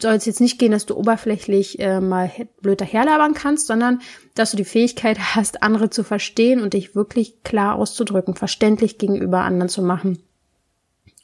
soll 0.00 0.14
es 0.14 0.24
jetzt 0.24 0.40
nicht 0.40 0.58
gehen, 0.58 0.72
dass 0.72 0.86
du 0.86 0.96
oberflächlich 0.96 1.78
äh, 1.78 2.00
mal 2.00 2.30
blöd 2.60 2.80
daherlabern 2.80 3.34
kannst, 3.34 3.66
sondern 3.66 4.00
dass 4.34 4.50
du 4.50 4.56
die 4.56 4.64
Fähigkeit 4.64 5.18
hast, 5.34 5.62
andere 5.62 5.90
zu 5.90 6.04
verstehen 6.04 6.60
und 6.60 6.74
dich 6.74 6.94
wirklich 6.94 7.42
klar 7.42 7.76
auszudrücken, 7.76 8.34
verständlich 8.34 8.98
gegenüber 8.98 9.40
anderen 9.40 9.68
zu 9.68 9.82
machen. 9.82 10.22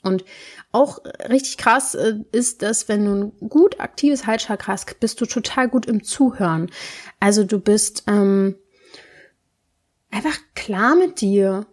Und 0.07 0.25
auch 0.73 1.01
richtig 1.29 1.57
krass 1.59 1.95
äh, 1.95 2.15
ist, 2.33 2.63
dass 2.63 2.89
wenn 2.89 3.05
du 3.05 3.33
ein 3.43 3.49
gut 3.49 3.81
aktives 3.81 4.27
Halschakra 4.27 4.73
hast, 4.73 5.01
bist 5.01 5.21
du 5.21 5.27
total 5.27 5.69
gut 5.69 5.87
im 5.87 6.05
Zuhören. 6.05 6.71
Also 7.19 7.45
du 7.45 7.59
bist 7.59 8.05
ähm, 8.07 8.57
einfach 10.17 10.39
klar 10.55 10.97
mit 10.97 11.21
dir. 11.21 11.67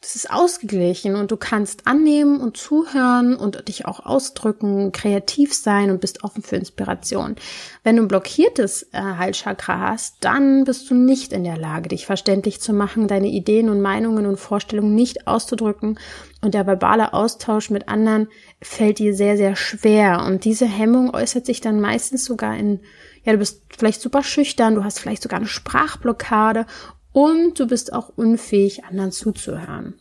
Das 0.00 0.16
ist 0.16 0.32
ausgeglichen 0.32 1.14
und 1.14 1.30
du 1.30 1.36
kannst 1.36 1.86
annehmen 1.86 2.40
und 2.40 2.56
zuhören 2.56 3.36
und 3.36 3.68
dich 3.68 3.86
auch 3.86 4.04
ausdrücken, 4.04 4.90
kreativ 4.90 5.54
sein 5.54 5.92
und 5.92 6.00
bist 6.00 6.24
offen 6.24 6.42
für 6.42 6.56
Inspiration. 6.56 7.36
Wenn 7.84 7.96
du 7.96 8.02
ein 8.02 8.08
blockiertes 8.08 8.88
äh, 8.92 9.00
Halschakra 9.00 9.78
hast, 9.90 10.16
dann 10.18 10.64
bist 10.64 10.90
du 10.90 10.96
nicht 10.96 11.32
in 11.32 11.44
der 11.44 11.56
Lage, 11.56 11.88
dich 11.88 12.04
verständlich 12.04 12.60
zu 12.60 12.72
machen, 12.72 13.06
deine 13.06 13.28
Ideen 13.28 13.68
und 13.68 13.80
Meinungen 13.80 14.26
und 14.26 14.40
Vorstellungen 14.40 14.96
nicht 14.96 15.28
auszudrücken 15.28 16.00
und 16.40 16.54
der 16.54 16.66
verbale 16.66 17.12
Austausch 17.12 17.70
mit 17.70 17.86
anderen 17.86 18.26
fällt 18.60 18.98
dir 18.98 19.14
sehr, 19.14 19.36
sehr 19.36 19.54
schwer. 19.54 20.24
Und 20.26 20.44
diese 20.44 20.66
Hemmung 20.66 21.14
äußert 21.14 21.46
sich 21.46 21.60
dann 21.60 21.80
meistens 21.80 22.24
sogar 22.24 22.56
in, 22.56 22.80
ja, 23.22 23.30
du 23.30 23.38
bist 23.38 23.62
vielleicht 23.78 24.00
super 24.00 24.24
schüchtern, 24.24 24.74
du 24.74 24.82
hast 24.82 24.98
vielleicht 24.98 25.22
sogar 25.22 25.38
eine 25.38 25.46
Sprachblockade 25.46 26.66
und 27.12 27.58
du 27.58 27.66
bist 27.66 27.92
auch 27.92 28.10
unfähig, 28.16 28.84
anderen 28.84 29.12
zuzuhören. 29.12 29.94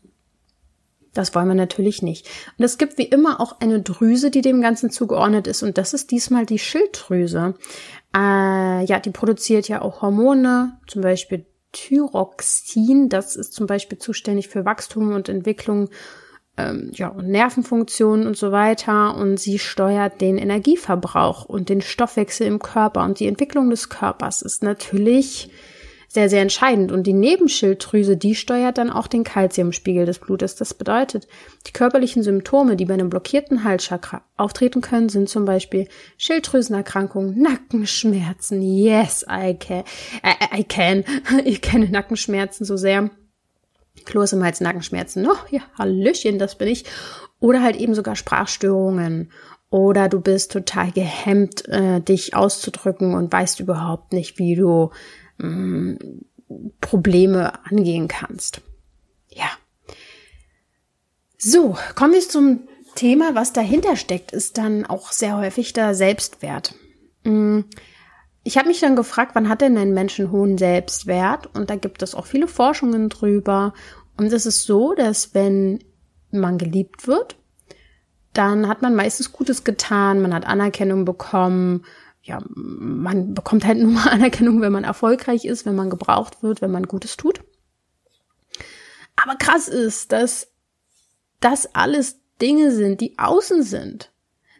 Das 1.13 1.35
wollen 1.35 1.49
wir 1.49 1.55
natürlich 1.55 2.01
nicht. 2.01 2.29
Und 2.57 2.63
es 2.63 2.77
gibt 2.77 2.97
wie 2.97 3.05
immer 3.05 3.41
auch 3.41 3.59
eine 3.59 3.81
Drüse, 3.81 4.31
die 4.31 4.41
dem 4.41 4.61
Ganzen 4.61 4.91
zugeordnet 4.91 5.45
ist. 5.45 5.61
Und 5.61 5.77
das 5.77 5.93
ist 5.93 6.11
diesmal 6.11 6.45
die 6.45 6.59
Schilddrüse. 6.59 7.55
Äh, 8.15 8.85
ja, 8.85 8.99
die 8.99 9.09
produziert 9.09 9.67
ja 9.67 9.81
auch 9.81 10.01
Hormone, 10.01 10.79
zum 10.87 11.01
Beispiel 11.01 11.45
Thyroxin. 11.73 13.09
Das 13.09 13.35
ist 13.35 13.53
zum 13.53 13.67
Beispiel 13.67 13.97
zuständig 13.97 14.47
für 14.47 14.63
Wachstum 14.63 15.13
und 15.13 15.27
Entwicklung 15.27 15.89
ähm, 16.55 16.91
ja, 16.93 17.09
und 17.09 17.27
Nervenfunktionen 17.27 18.25
und 18.25 18.37
so 18.37 18.53
weiter. 18.53 19.15
Und 19.17 19.37
sie 19.37 19.59
steuert 19.59 20.21
den 20.21 20.37
Energieverbrauch 20.37 21.43
und 21.43 21.67
den 21.67 21.81
Stoffwechsel 21.81 22.47
im 22.47 22.59
Körper. 22.59 23.03
Und 23.03 23.19
die 23.19 23.27
Entwicklung 23.27 23.69
des 23.69 23.89
Körpers 23.89 24.41
ist 24.41 24.63
natürlich 24.63 25.51
sehr, 26.13 26.29
sehr 26.29 26.41
entscheidend. 26.41 26.91
Und 26.91 27.07
die 27.07 27.13
Nebenschilddrüse, 27.13 28.17
die 28.17 28.35
steuert 28.35 28.77
dann 28.77 28.89
auch 28.89 29.07
den 29.07 29.23
Kalziumspiegel 29.23 30.05
des 30.05 30.19
Blutes. 30.19 30.55
Das 30.55 30.73
bedeutet, 30.73 31.25
die 31.67 31.71
körperlichen 31.71 32.21
Symptome, 32.21 32.75
die 32.75 32.83
bei 32.83 32.95
einem 32.95 33.09
blockierten 33.09 33.63
Halschakra 33.63 34.21
auftreten 34.35 34.81
können, 34.81 35.07
sind 35.07 35.29
zum 35.29 35.45
Beispiel 35.45 35.87
Schilddrüsenerkrankungen, 36.17 37.41
Nackenschmerzen. 37.41 38.61
Yes, 38.61 39.25
I 39.29 39.53
can. 39.53 39.85
I, 40.21 40.59
I 40.59 40.63
can. 40.65 41.05
Ich 41.45 41.61
kenne 41.61 41.89
Nackenschmerzen 41.89 42.65
so 42.65 42.75
sehr. 42.75 43.09
Kloß 44.03 44.33
im 44.33 44.43
Hals, 44.43 44.59
Nackenschmerzen. 44.59 45.25
Oh, 45.25 45.35
ja, 45.49 45.61
Hallöchen, 45.79 46.39
das 46.39 46.57
bin 46.57 46.67
ich. 46.67 46.83
Oder 47.39 47.63
halt 47.63 47.77
eben 47.77 47.95
sogar 47.95 48.17
Sprachstörungen 48.17 49.31
oder 49.69 50.09
du 50.09 50.19
bist 50.19 50.51
total 50.51 50.91
gehemmt, 50.91 51.67
äh, 51.69 52.01
dich 52.01 52.35
auszudrücken 52.35 53.15
und 53.15 53.31
weißt 53.31 53.61
überhaupt 53.61 54.11
nicht, 54.11 54.37
wie 54.37 54.55
du 54.55 54.91
Probleme 56.81 57.65
angehen 57.65 58.07
kannst. 58.07 58.61
Ja. 59.29 59.49
So, 61.37 61.77
kommen 61.95 62.13
wir 62.13 62.21
zum 62.21 62.67
Thema, 62.95 63.35
was 63.35 63.53
dahinter 63.53 63.95
steckt, 63.95 64.31
ist 64.31 64.57
dann 64.57 64.85
auch 64.85 65.11
sehr 65.11 65.37
häufig 65.37 65.73
der 65.73 65.95
Selbstwert. 65.95 66.75
Mm, 67.23 67.61
ich 68.43 68.57
habe 68.57 68.67
mich 68.67 68.79
dann 68.79 68.95
gefragt, 68.95 69.31
wann 69.33 69.49
hat 69.49 69.61
denn 69.61 69.77
ein 69.77 69.93
Mensch 69.93 70.19
einen 70.19 70.31
hohen 70.31 70.57
Selbstwert? 70.57 71.47
Und 71.55 71.69
da 71.69 71.75
gibt 71.75 72.03
es 72.03 72.15
auch 72.15 72.25
viele 72.25 72.47
Forschungen 72.47 73.09
drüber. 73.09 73.73
Und 74.17 74.33
es 74.33 74.45
ist 74.45 74.63
so, 74.63 74.93
dass 74.93 75.33
wenn 75.33 75.79
man 76.31 76.57
geliebt 76.57 77.07
wird, 77.07 77.37
dann 78.33 78.67
hat 78.67 78.81
man 78.81 78.95
meistens 78.95 79.31
Gutes 79.31 79.63
getan, 79.63 80.21
man 80.21 80.33
hat 80.33 80.45
Anerkennung 80.45 81.05
bekommen, 81.05 81.85
ja, 82.23 82.39
man 82.53 83.33
bekommt 83.33 83.65
halt 83.65 83.79
nur 83.79 83.91
mal 83.91 84.07
Anerkennung, 84.11 84.61
wenn 84.61 84.71
man 84.71 84.83
erfolgreich 84.83 85.45
ist, 85.45 85.65
wenn 85.65 85.75
man 85.75 85.89
gebraucht 85.89 86.43
wird, 86.43 86.61
wenn 86.61 86.71
man 86.71 86.87
Gutes 86.87 87.17
tut. 87.17 87.41
Aber 89.15 89.35
krass 89.35 89.67
ist, 89.67 90.11
dass 90.11 90.47
das 91.39 91.75
alles 91.75 92.19
Dinge 92.41 92.71
sind, 92.71 93.01
die 93.01 93.17
außen 93.19 93.63
sind. 93.63 94.11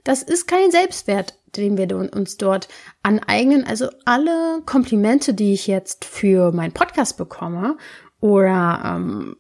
Das 0.03 0.24
ist 0.24 0.48
kein 0.48 0.72
Selbstwert, 0.72 1.39
den 1.56 1.77
wir 1.77 1.96
uns 2.13 2.38
dort 2.38 2.68
aneignen. 3.03 3.65
Also 3.65 3.89
alle 4.06 4.62
Komplimente, 4.65 5.34
die 5.34 5.53
ich 5.53 5.68
jetzt 5.68 6.06
für 6.06 6.51
meinen 6.51 6.74
Podcast 6.74 7.18
bekomme 7.18 7.77
oder 8.20 8.82
ähm, 8.86 9.38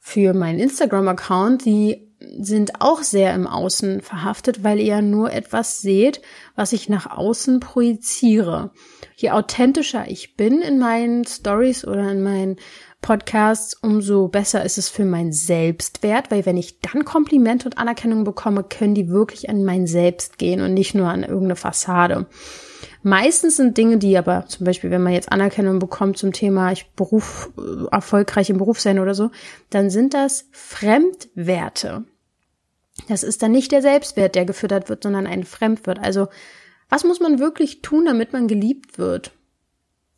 für 0.00 0.34
meinen 0.34 0.58
Instagram-Account, 0.58 1.64
die 1.64 2.05
sind 2.18 2.80
auch 2.80 3.02
sehr 3.02 3.34
im 3.34 3.46
Außen 3.46 4.00
verhaftet, 4.00 4.64
weil 4.64 4.80
ihr 4.80 5.02
nur 5.02 5.32
etwas 5.32 5.80
seht, 5.80 6.22
was 6.54 6.72
ich 6.72 6.88
nach 6.88 7.10
außen 7.10 7.60
projiziere. 7.60 8.70
Je 9.16 9.30
authentischer 9.30 10.08
ich 10.08 10.36
bin 10.36 10.62
in 10.62 10.78
meinen 10.78 11.24
Stories 11.24 11.86
oder 11.86 12.10
in 12.10 12.22
meinen 12.22 12.56
Podcasts, 13.02 13.74
umso 13.74 14.28
besser 14.28 14.64
ist 14.64 14.78
es 14.78 14.88
für 14.88 15.04
meinen 15.04 15.32
Selbstwert, 15.32 16.30
weil 16.30 16.46
wenn 16.46 16.56
ich 16.56 16.80
dann 16.80 17.04
Komplimente 17.04 17.68
und 17.68 17.78
Anerkennung 17.78 18.24
bekomme, 18.24 18.64
können 18.64 18.94
die 18.94 19.08
wirklich 19.08 19.48
an 19.48 19.64
mein 19.64 19.86
Selbst 19.86 20.38
gehen 20.38 20.60
und 20.60 20.74
nicht 20.74 20.94
nur 20.94 21.08
an 21.08 21.22
irgendeine 21.22 21.56
Fassade. 21.56 22.26
Meistens 23.06 23.54
sind 23.54 23.78
Dinge, 23.78 23.98
die 23.98 24.18
aber 24.18 24.46
zum 24.48 24.66
Beispiel, 24.66 24.90
wenn 24.90 25.04
man 25.04 25.12
jetzt 25.12 25.30
Anerkennung 25.30 25.78
bekommt 25.78 26.18
zum 26.18 26.32
Thema 26.32 26.72
ich 26.72 26.90
Beruf 26.96 27.52
äh, 27.56 27.86
erfolgreich 27.92 28.50
im 28.50 28.58
Beruf 28.58 28.80
sein 28.80 28.98
oder 28.98 29.14
so, 29.14 29.30
dann 29.70 29.90
sind 29.90 30.12
das 30.12 30.48
Fremdwerte. 30.50 32.02
Das 33.06 33.22
ist 33.22 33.44
dann 33.44 33.52
nicht 33.52 33.70
der 33.70 33.80
Selbstwert, 33.80 34.34
der 34.34 34.44
gefüttert 34.44 34.88
wird, 34.88 35.04
sondern 35.04 35.28
ein 35.28 35.44
Fremdwert. 35.44 36.00
Also 36.00 36.26
was 36.88 37.04
muss 37.04 37.20
man 37.20 37.38
wirklich 37.38 37.80
tun, 37.80 38.06
damit 38.06 38.32
man 38.32 38.48
geliebt 38.48 38.98
wird? 38.98 39.30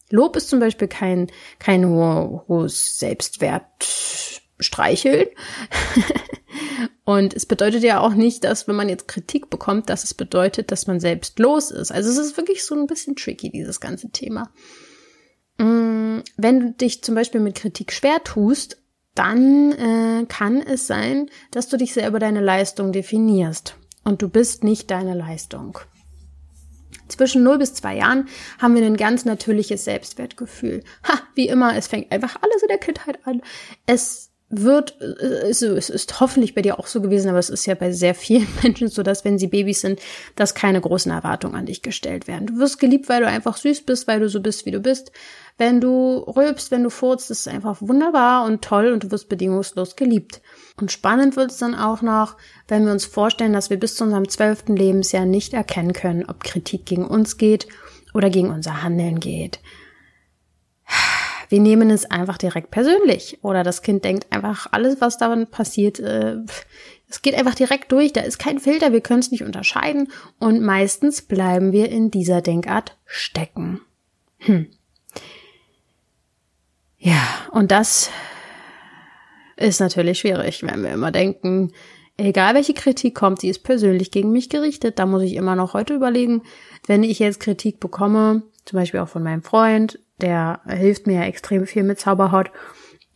Lob 0.08 0.34
ist 0.36 0.48
zum 0.48 0.58
Beispiel 0.58 0.88
kein, 0.88 1.26
kein 1.58 1.86
hohes 1.86 2.98
Selbstwert 2.98 3.66
streicheln. 4.58 5.26
Und 7.04 7.34
es 7.34 7.46
bedeutet 7.46 7.82
ja 7.82 8.00
auch 8.00 8.14
nicht, 8.14 8.44
dass 8.44 8.68
wenn 8.68 8.76
man 8.76 8.88
jetzt 8.88 9.08
Kritik 9.08 9.50
bekommt, 9.50 9.88
dass 9.88 10.04
es 10.04 10.14
bedeutet, 10.14 10.70
dass 10.70 10.86
man 10.86 11.00
selbstlos 11.00 11.70
ist. 11.70 11.90
Also 11.90 12.10
es 12.10 12.18
ist 12.18 12.36
wirklich 12.36 12.64
so 12.64 12.74
ein 12.74 12.86
bisschen 12.86 13.16
tricky, 13.16 13.50
dieses 13.50 13.80
ganze 13.80 14.10
Thema. 14.10 14.50
Mm, 15.58 16.18
wenn 16.36 16.60
du 16.60 16.72
dich 16.72 17.02
zum 17.02 17.14
Beispiel 17.14 17.40
mit 17.40 17.56
Kritik 17.56 17.92
schwer 17.92 18.22
tust, 18.24 18.78
dann 19.14 19.72
äh, 19.72 20.26
kann 20.26 20.60
es 20.60 20.86
sein, 20.86 21.28
dass 21.50 21.68
du 21.68 21.76
dich 21.76 21.92
selber 21.92 22.18
deine 22.18 22.40
Leistung 22.40 22.92
definierst. 22.92 23.74
Und 24.04 24.22
du 24.22 24.28
bist 24.28 24.62
nicht 24.62 24.90
deine 24.90 25.14
Leistung. 25.14 25.78
Zwischen 27.08 27.42
0 27.42 27.58
bis 27.58 27.74
2 27.74 27.96
Jahren 27.96 28.28
haben 28.58 28.74
wir 28.74 28.84
ein 28.84 28.96
ganz 28.96 29.24
natürliches 29.24 29.84
Selbstwertgefühl. 29.84 30.84
Ha, 31.04 31.20
wie 31.34 31.48
immer, 31.48 31.76
es 31.76 31.88
fängt 31.88 32.12
einfach 32.12 32.36
alles 32.40 32.62
in 32.62 32.68
der 32.68 32.78
Kindheit 32.78 33.18
an. 33.26 33.42
Es 33.86 34.27
wird, 34.50 34.98
es 35.00 35.60
ist 35.60 36.20
hoffentlich 36.20 36.54
bei 36.54 36.62
dir 36.62 36.78
auch 36.78 36.86
so 36.86 37.02
gewesen, 37.02 37.28
aber 37.28 37.38
es 37.38 37.50
ist 37.50 37.66
ja 37.66 37.74
bei 37.74 37.92
sehr 37.92 38.14
vielen 38.14 38.48
Menschen 38.62 38.88
so, 38.88 39.02
dass 39.02 39.24
wenn 39.24 39.38
sie 39.38 39.46
Babys 39.46 39.82
sind, 39.82 40.00
dass 40.36 40.54
keine 40.54 40.80
großen 40.80 41.12
Erwartungen 41.12 41.54
an 41.54 41.66
dich 41.66 41.82
gestellt 41.82 42.26
werden. 42.26 42.46
Du 42.46 42.58
wirst 42.58 42.78
geliebt, 42.78 43.08
weil 43.08 43.20
du 43.20 43.26
einfach 43.26 43.58
süß 43.58 43.82
bist, 43.82 44.08
weil 44.08 44.20
du 44.20 44.28
so 44.28 44.40
bist, 44.40 44.64
wie 44.64 44.70
du 44.70 44.80
bist. 44.80 45.12
Wenn 45.58 45.80
du 45.80 46.18
rülpst, 46.18 46.70
wenn 46.70 46.84
du 46.84 46.90
furzt, 46.90 47.30
ist 47.30 47.40
es 47.40 47.48
einfach 47.48 47.76
wunderbar 47.80 48.46
und 48.46 48.62
toll 48.62 48.92
und 48.92 49.04
du 49.04 49.10
wirst 49.10 49.28
bedingungslos 49.28 49.96
geliebt. 49.96 50.40
Und 50.80 50.92
spannend 50.92 51.36
wird 51.36 51.50
es 51.50 51.58
dann 51.58 51.74
auch 51.74 52.00
noch, 52.00 52.36
wenn 52.68 52.86
wir 52.86 52.92
uns 52.92 53.04
vorstellen, 53.04 53.52
dass 53.52 53.68
wir 53.68 53.78
bis 53.78 53.96
zu 53.96 54.04
unserem 54.04 54.28
zwölften 54.28 54.76
Lebensjahr 54.76 55.26
nicht 55.26 55.52
erkennen 55.52 55.92
können, 55.92 56.24
ob 56.26 56.44
Kritik 56.44 56.86
gegen 56.86 57.06
uns 57.06 57.36
geht 57.36 57.66
oder 58.14 58.30
gegen 58.30 58.50
unser 58.50 58.82
Handeln 58.82 59.20
geht 59.20 59.58
wir 61.48 61.60
nehmen 61.60 61.90
es 61.90 62.10
einfach 62.10 62.38
direkt 62.38 62.70
persönlich. 62.70 63.38
Oder 63.42 63.62
das 63.62 63.82
Kind 63.82 64.04
denkt 64.04 64.26
einfach, 64.30 64.68
alles, 64.70 65.00
was 65.00 65.18
daran 65.18 65.46
passiert, 65.46 65.98
äh, 65.98 66.36
es 67.08 67.22
geht 67.22 67.34
einfach 67.34 67.54
direkt 67.54 67.90
durch, 67.92 68.12
da 68.12 68.20
ist 68.20 68.38
kein 68.38 68.58
Filter, 68.58 68.92
wir 68.92 69.00
können 69.00 69.20
es 69.20 69.30
nicht 69.30 69.42
unterscheiden 69.42 70.08
und 70.38 70.60
meistens 70.60 71.22
bleiben 71.22 71.72
wir 71.72 71.88
in 71.88 72.10
dieser 72.10 72.42
Denkart 72.42 72.96
stecken. 73.06 73.80
Hm. 74.38 74.66
Ja, 76.98 77.22
und 77.50 77.70
das 77.70 78.10
ist 79.56 79.80
natürlich 79.80 80.18
schwierig, 80.18 80.62
wenn 80.62 80.82
wir 80.82 80.90
immer 80.90 81.10
denken, 81.10 81.72
egal 82.18 82.54
welche 82.54 82.74
Kritik 82.74 83.14
kommt, 83.14 83.40
sie 83.40 83.48
ist 83.48 83.62
persönlich 83.62 84.10
gegen 84.10 84.32
mich 84.32 84.50
gerichtet. 84.50 84.98
Da 84.98 85.06
muss 85.06 85.22
ich 85.22 85.34
immer 85.34 85.56
noch 85.56 85.74
heute 85.74 85.94
überlegen, 85.94 86.42
wenn 86.86 87.02
ich 87.02 87.18
jetzt 87.20 87.40
Kritik 87.40 87.80
bekomme, 87.80 88.42
zum 88.64 88.78
Beispiel 88.78 89.00
auch 89.00 89.08
von 89.08 89.22
meinem 89.22 89.42
Freund, 89.42 89.98
der 90.20 90.60
hilft 90.66 91.06
mir 91.06 91.20
ja 91.20 91.24
extrem 91.24 91.66
viel 91.66 91.82
mit 91.82 92.00
Zauberhaut. 92.00 92.50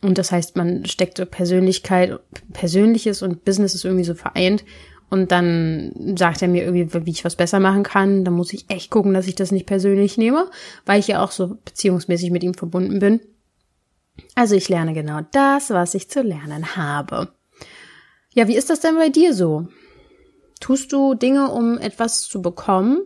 Und 0.01 0.17
das 0.17 0.31
heißt, 0.31 0.55
man 0.55 0.85
steckt 0.85 1.17
so 1.17 1.25
Persönlichkeit, 1.25 2.19
Persönliches 2.51 3.21
und 3.21 3.45
Business 3.45 3.73
ist 3.73 3.85
irgendwie 3.85 4.03
so 4.03 4.15
vereint. 4.15 4.63
Und 5.09 5.31
dann 5.31 6.15
sagt 6.17 6.41
er 6.41 6.47
mir 6.47 6.63
irgendwie, 6.63 7.05
wie 7.05 7.11
ich 7.11 7.23
was 7.23 7.35
besser 7.35 7.59
machen 7.59 7.83
kann. 7.83 8.25
Dann 8.25 8.33
muss 8.33 8.51
ich 8.51 8.69
echt 8.69 8.89
gucken, 8.89 9.13
dass 9.13 9.27
ich 9.27 9.35
das 9.35 9.51
nicht 9.51 9.67
persönlich 9.67 10.17
nehme, 10.17 10.49
weil 10.85 10.99
ich 10.99 11.07
ja 11.07 11.23
auch 11.23 11.31
so 11.31 11.57
beziehungsmäßig 11.63 12.31
mit 12.31 12.43
ihm 12.43 12.53
verbunden 12.53 12.99
bin. 12.99 13.19
Also 14.35 14.55
ich 14.55 14.69
lerne 14.69 14.93
genau 14.93 15.21
das, 15.31 15.69
was 15.69 15.93
ich 15.93 16.09
zu 16.09 16.21
lernen 16.21 16.75
habe. 16.75 17.29
Ja, 18.33 18.47
wie 18.47 18.55
ist 18.55 18.69
das 18.69 18.79
denn 18.79 18.95
bei 18.95 19.09
dir 19.09 19.33
so? 19.33 19.67
Tust 20.59 20.91
du 20.91 21.13
Dinge, 21.13 21.51
um 21.51 21.77
etwas 21.77 22.23
zu 22.23 22.41
bekommen? 22.41 23.01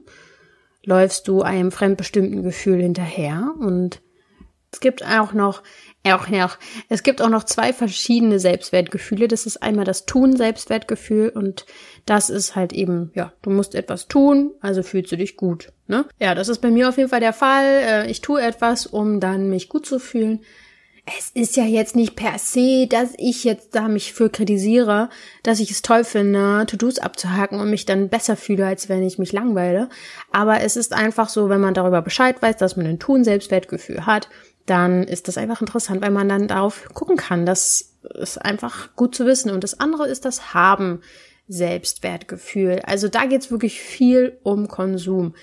Läufst 0.88 1.28
du 1.28 1.42
einem 1.42 1.72
fremdbestimmten 1.72 2.44
Gefühl 2.44 2.82
hinterher 2.82 3.54
und 3.60 4.02
es 4.72 4.80
gibt 4.80 5.06
auch 5.06 5.34
noch, 5.34 5.64
auch 6.06 6.30
noch, 6.30 6.58
es 6.88 7.04
gibt 7.04 7.22
auch 7.22 7.30
noch 7.30 7.44
zwei 7.44 7.74
verschiedene 7.74 8.40
Selbstwertgefühle. 8.40 9.28
Das 9.28 9.46
ist 9.46 9.62
einmal 9.64 9.86
das 9.86 10.06
Tun-Selbstwertgefühl 10.06 11.30
und 11.30 11.66
das 12.06 12.30
ist 12.30 12.56
halt 12.56 12.74
eben, 12.74 13.12
ja, 13.16 13.34
du 13.42 13.50
musst 13.50 13.76
etwas 13.76 14.08
tun, 14.08 14.52
also 14.62 14.82
fühlst 14.82 15.12
du 15.12 15.18
dich 15.18 15.36
gut. 15.36 15.74
Ne? 15.88 16.06
Ja, 16.20 16.36
das 16.36 16.48
ist 16.48 16.60
bei 16.60 16.70
mir 16.70 16.88
auf 16.90 16.98
jeden 16.98 17.10
Fall 17.10 17.20
der 17.20 17.34
Fall. 17.34 17.66
Äh, 17.66 18.12
ich 18.12 18.22
tue 18.22 18.42
etwas, 18.42 18.86
um 18.86 19.20
dann 19.20 19.50
mich 19.50 19.68
gut 19.70 19.86
zu 19.86 20.00
fühlen 20.00 20.42
es 21.18 21.30
ist 21.34 21.56
ja 21.56 21.64
jetzt 21.64 21.96
nicht 21.96 22.16
per 22.16 22.38
se, 22.38 22.86
dass 22.88 23.14
ich 23.18 23.46
jetzt 23.46 23.76
da 23.76 23.88
mich 23.88 24.12
für 24.14 24.30
kritisiere, 24.30 25.10
dass 25.42 25.62
ich 25.62 25.72
es 25.72 25.82
toll 25.82 26.04
finde, 26.04 26.66
To-Dos 26.68 27.00
abzuhaken 27.00 27.60
und 27.60 27.70
mich 27.70 27.86
dann 27.86 28.10
besser 28.10 28.36
fühle, 28.36 28.66
als 28.66 28.90
wenn 28.90 29.04
ich 29.04 29.18
mich 29.18 29.32
langweile. 29.32 29.88
Aber 30.32 30.62
es 30.62 30.76
ist 30.76 30.94
einfach 30.94 31.30
so, 31.30 31.48
wenn 31.48 31.62
man 31.62 31.74
darüber 31.74 32.02
Bescheid 32.02 32.42
weiß, 32.42 32.58
dass 32.58 32.76
man 32.76 32.88
ein 32.88 33.00
Tun-Selbstwertgefühl 33.00 34.06
hat, 34.06 34.28
dann 34.66 35.04
ist 35.04 35.30
das 35.30 35.38
einfach 35.38 35.62
interessant, 35.62 36.02
weil 36.02 36.12
man 36.12 36.28
dann 36.28 36.50
darauf 36.50 36.90
gucken 36.94 37.16
kann. 37.16 37.46
Das 37.46 37.94
ist 38.16 38.38
einfach 38.38 38.94
gut 38.98 39.16
zu 39.16 39.26
wissen. 39.26 39.52
Und 39.52 39.64
das 39.64 39.80
andere 39.80 40.08
ist 40.08 40.26
das 40.26 40.54
Haben 40.54 41.02
Selbstwertgefühl. 41.48 42.82
Also 42.86 43.08
da 43.08 43.26
geht's 43.26 43.50
wirklich 43.50 43.80
viel 43.80 44.38
um 44.44 44.68
Konsum. 44.68 45.36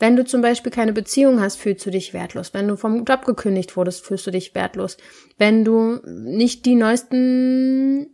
Wenn 0.00 0.16
du 0.16 0.24
zum 0.24 0.42
Beispiel 0.42 0.72
keine 0.72 0.92
Beziehung 0.92 1.40
hast, 1.40 1.56
fühlst 1.56 1.86
du 1.86 1.90
dich 1.90 2.12
wertlos. 2.12 2.52
Wenn 2.52 2.66
du 2.66 2.76
vom 2.76 3.04
Job 3.04 3.24
gekündigt 3.24 3.76
wurdest, 3.76 4.04
fühlst 4.04 4.26
du 4.26 4.32
dich 4.32 4.54
wertlos. 4.56 4.96
Wenn 5.38 5.64
du 5.64 6.00
nicht 6.04 6.66
die 6.66 6.74
neuesten 6.74 8.08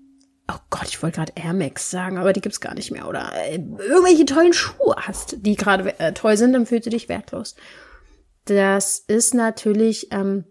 oh 0.48 0.58
Gott, 0.70 0.88
ich 0.88 1.02
wollte 1.02 1.16
gerade 1.16 1.32
Air 1.34 1.54
Max 1.54 1.90
sagen, 1.90 2.18
aber 2.18 2.32
die 2.32 2.40
gibt's 2.40 2.60
gar 2.60 2.74
nicht 2.74 2.90
mehr. 2.90 3.08
Oder 3.08 3.32
äh, 3.34 3.56
irgendwelche 3.56 4.24
tollen 4.26 4.52
Schuhe 4.52 4.94
hast, 4.96 5.36
die 5.40 5.56
gerade 5.56 5.98
äh, 5.98 6.12
toll 6.12 6.36
sind, 6.36 6.52
dann 6.52 6.66
fühlst 6.66 6.86
du 6.86 6.90
dich 6.90 7.08
wertlos. 7.08 7.56
Das 8.44 8.98
ist 8.98 9.34
natürlich, 9.34 10.12
ähm, 10.12 10.44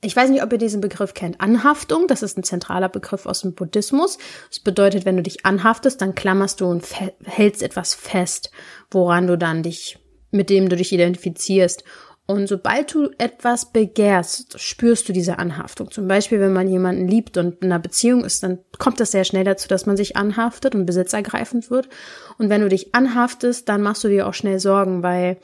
ich 0.00 0.16
weiß 0.16 0.30
nicht, 0.30 0.42
ob 0.42 0.52
ihr 0.52 0.58
diesen 0.58 0.80
Begriff 0.80 1.12
kennt. 1.12 1.40
Anhaftung, 1.40 2.06
das 2.06 2.22
ist 2.22 2.38
ein 2.38 2.44
zentraler 2.44 2.88
Begriff 2.88 3.26
aus 3.26 3.42
dem 3.42 3.54
Buddhismus. 3.54 4.16
Das 4.48 4.60
bedeutet, 4.60 5.04
wenn 5.04 5.16
du 5.16 5.22
dich 5.22 5.44
anhaftest, 5.44 6.00
dann 6.00 6.14
klammerst 6.14 6.60
du 6.60 6.66
und 6.66 6.86
hältst 7.24 7.62
etwas 7.62 7.94
fest, 7.94 8.50
woran 8.90 9.26
du 9.26 9.36
dann 9.36 9.62
dich, 9.62 9.98
mit 10.30 10.50
dem 10.50 10.68
du 10.68 10.76
dich 10.76 10.92
identifizierst. 10.92 11.84
Und 12.26 12.46
sobald 12.46 12.92
du 12.92 13.08
etwas 13.16 13.72
begehrst, 13.72 14.60
spürst 14.60 15.08
du 15.08 15.14
diese 15.14 15.38
Anhaftung. 15.38 15.90
Zum 15.90 16.08
Beispiel, 16.08 16.40
wenn 16.40 16.52
man 16.52 16.68
jemanden 16.68 17.08
liebt 17.08 17.38
und 17.38 17.62
in 17.62 17.72
einer 17.72 17.78
Beziehung 17.80 18.22
ist, 18.22 18.42
dann 18.42 18.58
kommt 18.78 19.00
das 19.00 19.12
sehr 19.12 19.24
schnell 19.24 19.44
dazu, 19.44 19.66
dass 19.66 19.86
man 19.86 19.96
sich 19.96 20.16
anhaftet 20.16 20.74
und 20.74 20.84
besitzergreifend 20.84 21.70
wird. 21.70 21.88
Und 22.36 22.50
wenn 22.50 22.60
du 22.60 22.68
dich 22.68 22.94
anhaftest, 22.94 23.70
dann 23.70 23.80
machst 23.80 24.04
du 24.04 24.08
dir 24.08 24.26
auch 24.26 24.34
schnell 24.34 24.58
Sorgen, 24.60 25.02
weil 25.02 25.38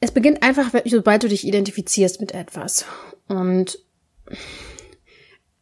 es 0.00 0.10
beginnt 0.10 0.42
einfach, 0.42 0.70
sobald 0.86 1.22
du 1.22 1.28
dich 1.28 1.46
identifizierst 1.46 2.18
mit 2.18 2.32
etwas. 2.32 2.86
Und 3.28 3.78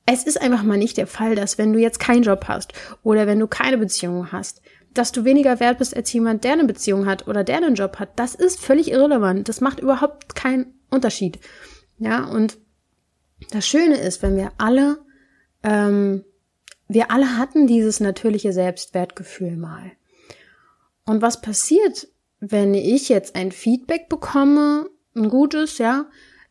es 0.06 0.24
ist 0.24 0.40
einfach 0.40 0.62
mal 0.62 0.78
nicht 0.78 0.96
der 0.96 1.06
Fall, 1.06 1.34
dass 1.34 1.58
wenn 1.58 1.72
du 1.72 1.78
jetzt 1.78 1.98
keinen 1.98 2.22
Job 2.22 2.44
hast 2.46 2.72
oder 3.02 3.26
wenn 3.26 3.38
du 3.38 3.46
keine 3.46 3.78
Beziehung 3.78 4.30
hast, 4.32 4.62
dass 4.94 5.12
du 5.12 5.24
weniger 5.24 5.60
wert 5.60 5.78
bist 5.78 5.96
als 5.96 6.12
jemand, 6.12 6.44
der 6.44 6.52
eine 6.52 6.64
Beziehung 6.64 7.06
hat 7.06 7.26
oder 7.28 7.44
der 7.44 7.58
einen 7.58 7.74
Job 7.74 7.98
hat, 7.98 8.18
das 8.18 8.34
ist 8.34 8.60
völlig 8.60 8.90
irrelevant. 8.90 9.48
Das 9.48 9.60
macht 9.60 9.80
überhaupt 9.80 10.34
keinen 10.34 10.74
Unterschied. 10.90 11.38
Ja, 11.98 12.24
und 12.24 12.58
das 13.50 13.66
Schöne 13.66 13.96
ist, 13.96 14.22
wenn 14.22 14.36
wir 14.36 14.52
alle, 14.58 14.98
ähm, 15.62 16.24
wir 16.88 17.10
alle 17.10 17.36
hatten 17.36 17.66
dieses 17.66 18.00
natürliche 18.00 18.52
Selbstwertgefühl 18.52 19.56
mal. 19.56 19.92
Und 21.04 21.22
was 21.22 21.40
passiert, 21.40 22.08
wenn 22.40 22.74
ich 22.74 23.08
jetzt 23.08 23.34
ein 23.34 23.52
Feedback 23.52 24.08
bekomme, 24.08 24.88
ein 25.14 25.28
gutes, 25.28 25.78
ja, 25.78 26.06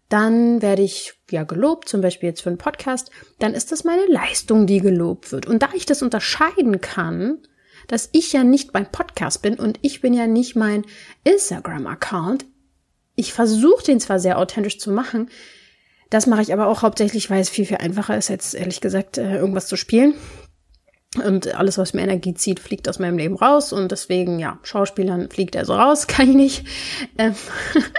dann 0.10 0.62
werde 0.62 0.82
ich 0.82 1.14
ja 1.30 1.44
gelobt, 1.44 1.88
zum 1.88 2.02
Beispiel 2.02 2.30
jetzt 2.30 2.42
für 2.42 2.50
einen 2.50 2.58
Podcast, 2.58 3.12
dann 3.40 3.54
ist 3.54 3.72
das 3.72 3.86
meine 3.86 4.06
Leistung, 4.08 4.68
die 4.68 4.80
gelobt 4.80 5.32
wird. 5.32 5.46
Und 5.46 5.64
da 5.64 5.70
ich 5.74 5.86
das 5.86 6.02
unterscheiden 6.02 6.82
kann, 6.82 7.40
dass 7.88 8.10
ich 8.12 8.34
ja 8.34 8.44
nicht 8.44 8.74
mein 8.74 8.92
Podcast 8.92 9.42
bin 9.42 9.56
und 9.56 9.80
ich 9.82 10.02
bin 10.02 10.14
ja 10.14 10.28
nicht 10.28 10.56
mein 10.56 10.84
Instagram-Account. 11.24 12.46
Ich 13.16 13.34
versuche 13.34 13.84
den 13.84 14.00
zwar 14.00 14.20
sehr 14.20 14.38
authentisch 14.38 14.80
zu 14.80 14.92
machen, 14.92 15.30
das 16.12 16.28
mache 16.28 16.42
ich 16.42 16.52
aber 16.52 16.68
auch 16.68 16.82
hauptsächlich, 16.82 17.30
weil 17.30 17.40
es 17.40 17.50
viel, 17.50 17.66
viel 17.66 17.78
einfacher 17.78 18.18
ist, 18.18 18.28
jetzt 18.28 18.54
ehrlich 18.54 18.82
gesagt 18.82 19.18
äh, 19.18 19.38
irgendwas 19.38 19.68
zu 19.68 19.78
spielen. 19.78 20.14
Und 21.24 21.56
alles, 21.56 21.78
was 21.78 21.94
mir 21.94 22.02
Energie 22.02 22.34
zieht, 22.34 22.60
fliegt 22.60 22.88
aus 22.88 23.00
meinem 23.00 23.18
Leben 23.18 23.36
raus. 23.36 23.72
Und 23.72 23.92
deswegen, 23.92 24.38
ja, 24.38 24.60
Schauspielern 24.62 25.30
fliegt 25.30 25.56
er 25.56 25.66
so 25.66 25.74
raus, 25.74 26.08
kann 26.08 26.30
ich 26.30 26.36
nicht. 26.36 26.66
Ähm, 27.18 27.34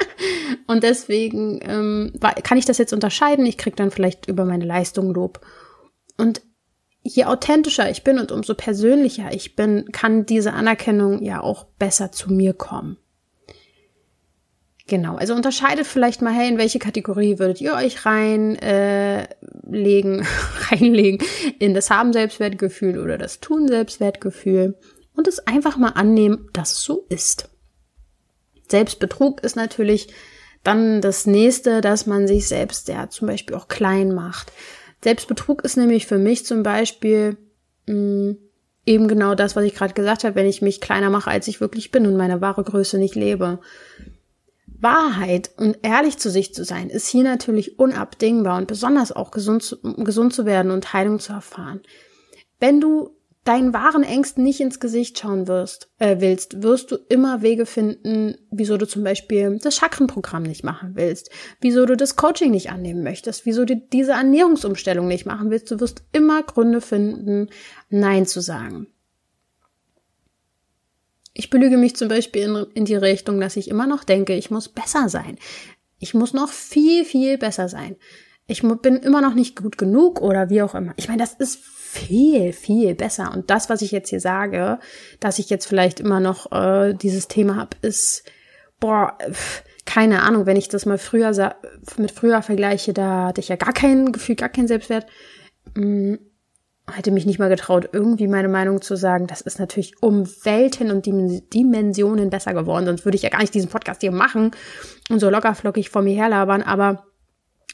und 0.67 0.83
deswegen 0.83 1.61
ähm, 1.63 2.13
kann 2.43 2.59
ich 2.59 2.67
das 2.67 2.77
jetzt 2.77 2.93
unterscheiden. 2.93 3.47
Ich 3.47 3.57
krieg 3.57 3.77
dann 3.77 3.91
vielleicht 3.91 4.29
über 4.29 4.45
meine 4.45 4.67
Leistung 4.67 5.13
Lob. 5.15 5.41
Und 6.19 6.43
je 7.03 7.25
authentischer 7.25 7.91
ich 7.91 8.05
bin 8.05 8.19
und 8.19 8.33
umso 8.33 8.55
persönlicher 8.55 9.33
ich 9.33 9.57
bin, 9.57 9.87
kann 9.93 10.27
diese 10.27 10.53
Anerkennung 10.53 11.23
ja 11.23 11.41
auch 11.41 11.65
besser 11.79 12.13
zu 12.13 12.33
mir 12.33 12.55
kommen. 12.55 12.97
Genau, 14.89 15.17
also 15.17 15.35
unterscheidet 15.35 15.87
vielleicht 15.87 16.23
mal, 16.23 16.33
hey, 16.35 16.49
in 16.49 16.59
welche 16.59 16.79
Kategorie 16.79 17.39
würdet 17.39 17.61
ihr 17.61 17.75
euch 17.75 18.05
reinlegen, 18.05 18.59
äh, 18.63 19.29
legen, 19.71 20.27
reinlegen, 20.71 21.27
in 21.59 21.73
das 21.73 21.89
Haben 21.91 22.13
Selbstwertgefühl 22.13 22.99
oder 22.99 23.17
das 23.17 23.41
Tun 23.41 23.69
Selbstwertgefühl 23.69 24.77
und 25.15 25.29
es 25.29 25.47
einfach 25.47 25.77
mal 25.77 25.91
annehmen, 25.91 26.49
dass 26.53 26.73
es 26.73 26.83
so 26.83 27.07
ist. 27.09 27.49
Selbstbetrug 28.69 29.43
ist 29.43 29.57
natürlich 29.57 30.13
dann 30.65 31.01
das 31.01 31.27
nächste, 31.27 31.81
dass 31.81 32.07
man 32.07 32.27
sich 32.27 32.49
selbst 32.49 32.89
ja 32.89 33.09
zum 33.09 33.29
Beispiel 33.29 33.57
auch 33.57 33.69
klein 33.69 34.13
macht. 34.13 34.53
Selbstbetrug 35.03 35.63
ist 35.63 35.77
nämlich 35.77 36.07
für 36.07 36.19
mich 36.19 36.47
zum 36.47 36.63
Beispiel 36.63 37.37
mh, 37.87 37.95
mm, 37.95 38.37
eben 38.87 39.09
genau 39.09 39.35
das, 39.35 39.55
was 39.57 39.65
ich 39.65 39.75
gerade 39.75 39.95
gesagt 39.95 40.25
habe, 40.25 40.35
wenn 40.35 40.47
ich 40.47 40.63
mich 40.63 40.81
kleiner 40.81 41.11
mache, 41.11 41.31
als 41.31 41.49
ich 41.49 41.61
wirklich 41.61 41.91
bin 41.91 42.07
und 42.07 42.17
meine 42.17 42.41
wahre 42.41 42.65
Größe 42.65 42.99
nicht 42.99 43.15
lebe. 43.15 43.61
Wahrheit 44.67 45.53
und 45.59 45.79
ehrlich 45.83 46.19
zu 46.19 46.29
sich 46.29 46.55
zu 46.55 46.65
sein, 46.65 46.91
ist 46.91 47.07
hier 47.07 47.23
natürlich 47.23 47.79
unabdingbar 47.79 48.59
und 48.59 48.67
besonders 48.67 49.13
auch 49.13 49.31
gesund 49.31 49.79
gesund 49.99 50.35
zu 50.35 50.45
werden 50.45 50.73
und 50.73 50.93
Heilung 50.93 51.21
zu 51.21 51.33
erfahren. 51.33 51.81
Wenn 52.59 52.81
du 52.81 53.11
deinen 53.45 53.75
wahren 53.75 54.05
Ängsten 54.05 54.45
nicht 54.45 54.61
ins 54.61 54.79
Gesicht 54.79 55.19
schauen 55.19 55.49
wirst, 55.49 55.91
äh, 55.99 56.17
willst, 56.21 56.63
wirst 56.63 56.93
du 56.93 56.97
immer 57.09 57.43
Wege 57.43 57.67
finden, 57.67 58.37
wieso 58.51 58.77
du 58.77 58.87
zum 58.87 59.03
Beispiel 59.03 59.59
das 59.61 59.77
Chakrenprogramm 59.77 60.45
nicht 60.45 60.63
machen 60.63 60.93
willst, 60.95 61.31
wieso 61.61 61.85
du 61.85 61.97
das 61.97 62.15
Coaching 62.15 62.53
nicht 62.53 62.71
annehmen 62.71 63.03
möchtest, 63.03 63.45
wieso 63.45 63.65
du 63.65 63.77
diese 63.77 64.13
Ernährungsumstellung 64.13 65.09
nicht 65.09 65.27
machen 65.27 65.51
willst. 65.51 65.71
Du 65.71 65.81
wirst 65.81 66.05
immer 66.13 66.43
Gründe 66.45 66.81
finden, 66.81 67.49
Nein 67.91 68.27
zu 68.27 68.41
sagen. 68.41 68.87
Ich 71.35 71.51
belüge 71.51 71.79
mich 71.79 71.97
zum 71.97 72.09
Beispiel 72.09 72.43
in, 72.43 72.67
in 72.75 72.85
die 72.85 72.95
Richtung, 72.95 73.41
dass 73.41 73.57
ich 73.57 73.69
immer 73.69 73.87
noch 73.87 74.05
denke, 74.05 74.35
ich 74.35 74.51
muss 74.51 74.69
besser 74.69 75.09
sein. 75.09 75.39
Ich 75.99 76.15
muss 76.15 76.33
noch 76.33 76.51
viel, 76.51 77.05
viel 77.05 77.39
besser 77.39 77.69
sein. 77.69 77.97
Ich 78.47 78.63
bin 78.63 78.97
immer 78.97 79.21
noch 79.21 79.35
nicht 79.35 79.57
gut 79.57 79.79
genug 79.79 80.21
oder 80.21 80.51
wie 80.51 80.63
auch 80.63 80.75
immer. 80.75 80.93
Ich 80.97 81.09
meine, 81.09 81.23
das 81.23 81.35
ist 81.35 81.61
viel, 81.93 82.55
viel 82.55 82.95
besser. 82.95 83.31
Und 83.35 83.51
das, 83.51 83.69
was 83.69 83.83
ich 83.83 83.93
jetzt 83.93 84.09
hier 84.09 84.21
sage, 84.21 84.79
dass 85.21 85.39
ich 85.39 85.51
jetzt 85.51 85.67
vielleicht 85.67 86.01
immer 86.01 86.21
noch 86.21 86.51
äh, 86.51 86.95
dieses 86.95 87.29
Thema 87.29 87.57
habe, 87.57 87.77
ist, 87.83 88.25
boah, 88.81 89.19
keine 89.85 90.23
Ahnung, 90.23 90.47
wenn 90.47 90.57
ich 90.57 90.71
das 90.71 90.87
mal 90.87 90.97
früher 90.97 91.55
mit 91.99 92.11
früher 92.11 92.41
vergleiche, 92.41 92.95
da 92.95 93.27
hatte 93.27 93.43
ich 93.43 93.49
ja 93.49 93.57
gar 93.57 93.75
kein 93.75 94.11
Gefühl, 94.11 94.37
gar 94.37 94.49
keinen 94.49 94.69
Selbstwert. 94.69 95.07
Mh, 95.75 96.15
mm, 96.15 96.19
hätte 96.91 97.11
mich 97.11 97.27
nicht 97.27 97.39
mal 97.39 97.51
getraut, 97.51 97.91
irgendwie 97.93 98.27
meine 98.27 98.49
Meinung 98.49 98.81
zu 98.81 98.97
sagen. 98.97 99.27
Das 99.27 99.43
ist 99.43 99.61
natürlich 99.61 99.95
um 100.01 100.27
Welten 100.45 100.91
und 100.91 101.07
Dimensionen 101.07 102.31
besser 102.31 102.55
geworden. 102.55 102.87
Sonst 102.87 103.05
würde 103.05 103.17
ich 103.17 103.23
ja 103.23 103.29
gar 103.29 103.41
nicht 103.41 103.55
diesen 103.55 103.71
Podcast 103.71 104.01
hier 104.01 104.13
machen 104.13 104.51
und 105.11 105.21
so 105.21 105.29
lockerflockig 105.29 105.91
vor 105.91 106.03
mir 106.03 106.17
herlabern. 106.17 106.63
Aber 106.63 107.05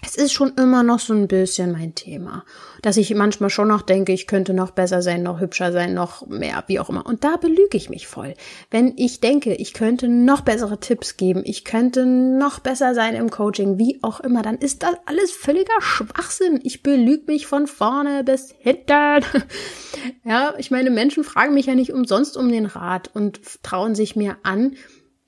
es 0.01 0.15
ist 0.15 0.33
schon 0.33 0.53
immer 0.55 0.85
noch 0.85 1.01
so 1.01 1.13
ein 1.13 1.27
bisschen 1.27 1.73
mein 1.73 1.95
Thema, 1.97 2.45
dass 2.83 2.97
ich 2.97 3.13
manchmal 3.15 3.51
schon 3.51 3.67
noch 3.67 3.83
denke, 3.83 4.13
ich 4.13 4.29
könnte 4.29 4.55
noch 4.55 4.71
besser 4.71 5.03
sein, 5.03 5.25
noch 5.25 5.41
hübscher 5.41 5.73
sein, 5.73 5.93
noch 5.93 6.25
mehr, 6.29 6.63
wie 6.69 6.79
auch 6.79 6.89
immer. 6.89 7.05
Und 7.05 7.25
da 7.25 7.37
belüge 7.37 7.77
ich 7.77 7.91
mich 7.91 8.07
voll. 8.07 8.35
Wenn 8.71 8.95
ich 8.97 9.19
denke, 9.19 9.55
ich 9.55 9.75
könnte 9.75 10.07
noch 10.07 10.43
bessere 10.43 10.79
Tipps 10.79 11.17
geben, 11.17 11.43
ich 11.45 11.65
könnte 11.65 12.07
noch 12.07 12.61
besser 12.61 12.95
sein 12.95 13.17
im 13.17 13.29
Coaching, 13.29 13.79
wie 13.79 13.99
auch 14.03 14.21
immer, 14.21 14.43
dann 14.43 14.59
ist 14.59 14.85
das 14.85 14.95
alles 15.07 15.33
völliger 15.33 15.81
Schwachsinn. 15.81 16.61
Ich 16.63 16.85
belüge 16.85 17.25
mich 17.27 17.49
von 17.49 17.67
vorne 17.67 18.23
bis 18.23 18.55
hinten. 18.57 19.25
ja, 20.25 20.55
ich 20.59 20.71
meine, 20.71 20.91
Menschen 20.91 21.25
fragen 21.25 21.55
mich 21.55 21.67
ja 21.67 21.75
nicht 21.75 21.93
umsonst 21.93 22.37
um 22.37 22.49
den 22.51 22.67
Rat 22.67 23.11
und 23.15 23.41
trauen 23.65 23.97
sich 23.97 24.15
mir 24.15 24.37
an. 24.45 24.77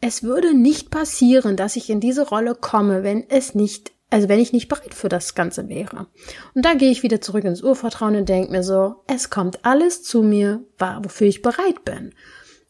Es 0.00 0.22
würde 0.22 0.54
nicht 0.54 0.90
passieren, 0.90 1.56
dass 1.56 1.74
ich 1.74 1.90
in 1.90 1.98
diese 1.98 2.28
Rolle 2.28 2.54
komme, 2.54 3.02
wenn 3.02 3.28
es 3.28 3.56
nicht 3.56 3.92
also 4.11 4.29
wenn 4.29 4.40
ich 4.40 4.53
nicht 4.53 4.68
bereit 4.68 4.94
für 4.94 5.09
das 5.09 5.35
Ganze 5.35 5.68
wäre. 5.68 6.07
Und 6.55 6.64
da 6.64 6.75
gehe 6.75 6.90
ich 6.90 7.03
wieder 7.03 7.20
zurück 7.20 7.44
ins 7.44 7.62
Urvertrauen 7.62 8.16
und 8.16 8.29
denke 8.29 8.51
mir 8.51 8.62
so, 8.62 8.96
es 9.07 9.31
kommt 9.31 9.64
alles 9.64 10.03
zu 10.03 10.23
mir, 10.23 10.61
wofür 10.79 11.29
ich 11.29 11.42
bereit 11.42 11.85
bin. 11.85 12.12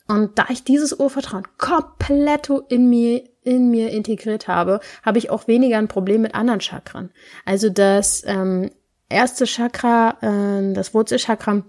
Und 0.06 0.38
da 0.38 0.46
ich 0.48 0.64
dieses 0.64 0.92
Urvertrauen 0.92 1.46
komplett 1.56 2.50
in 2.68 2.90
mir, 2.90 3.22
in 3.42 3.70
mir 3.70 3.90
integriert 3.90 4.48
habe, 4.48 4.80
habe 5.02 5.18
ich 5.18 5.30
auch 5.30 5.46
weniger 5.46 5.78
ein 5.78 5.88
Problem 5.88 6.22
mit 6.22 6.34
anderen 6.34 6.60
Chakren. 6.60 7.10
Also 7.44 7.70
das 7.70 8.22
ähm, 8.26 8.70
erste 9.08 9.46
Chakra, 9.46 10.16
äh, 10.20 10.72
das 10.72 10.94
Wurzelchakra, 10.94 11.62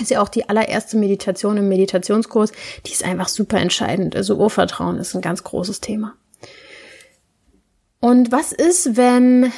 ist 0.00 0.10
ja 0.10 0.20
auch 0.20 0.28
die 0.28 0.48
allererste 0.48 0.96
Meditation 0.96 1.56
im 1.56 1.68
Meditationskurs. 1.68 2.52
Die 2.86 2.92
ist 2.92 3.04
einfach 3.04 3.28
super 3.28 3.58
entscheidend. 3.58 4.14
Also 4.14 4.36
Urvertrauen 4.36 4.98
ist 4.98 5.14
ein 5.14 5.20
ganz 5.22 5.44
großes 5.44 5.80
Thema. 5.80 6.14
Und 8.00 8.30
was 8.30 8.52
ist, 8.52 8.96
wenn 8.96 9.52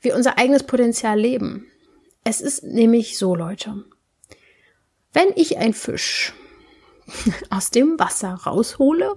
wir 0.00 0.16
unser 0.16 0.38
eigenes 0.38 0.64
Potenzial 0.64 1.18
leben? 1.18 1.66
Es 2.24 2.40
ist 2.40 2.62
nämlich 2.64 3.18
so, 3.18 3.34
Leute. 3.34 3.84
Wenn 5.12 5.28
ich 5.36 5.58
ein 5.58 5.74
Fisch 5.74 6.32
aus 7.50 7.70
dem 7.70 7.98
Wasser 7.98 8.34
raushole 8.46 9.14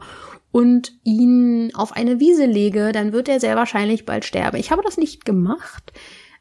und 0.51 0.93
ihn 1.03 1.71
auf 1.73 1.93
eine 1.93 2.19
Wiese 2.19 2.45
lege, 2.45 2.91
dann 2.91 3.13
wird 3.13 3.29
er 3.29 3.39
sehr 3.39 3.55
wahrscheinlich 3.55 4.05
bald 4.05 4.25
sterben. 4.25 4.57
Ich 4.57 4.71
habe 4.71 4.81
das 4.83 4.97
nicht 4.97 5.25
gemacht, 5.25 5.93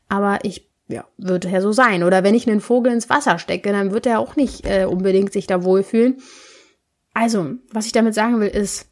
aber 0.09 0.41
ich 0.45 0.69
ja, 0.89 1.05
wird 1.17 1.45
ja 1.45 1.61
so 1.61 1.73
sein. 1.73 2.03
Oder 2.03 2.25
wenn 2.25 2.35
ich 2.35 2.49
einen 2.49 2.61
Vogel 2.61 2.93
ins 2.93 3.09
Wasser 3.09 3.39
stecke, 3.39 3.73
dann 3.73 3.93
wird 3.93 4.07
er 4.07 4.19
auch 4.19 4.37
nicht 4.37 4.67
äh, 4.67 4.85
unbedingt 4.85 5.33
sich 5.33 5.47
da 5.47 5.65
wohlfühlen. 5.65 6.19
Also, 7.15 7.55
was 7.71 7.87
ich 7.87 7.93
damit 7.93 8.15
sagen 8.15 8.41
will, 8.41 8.49
ist, 8.49 8.89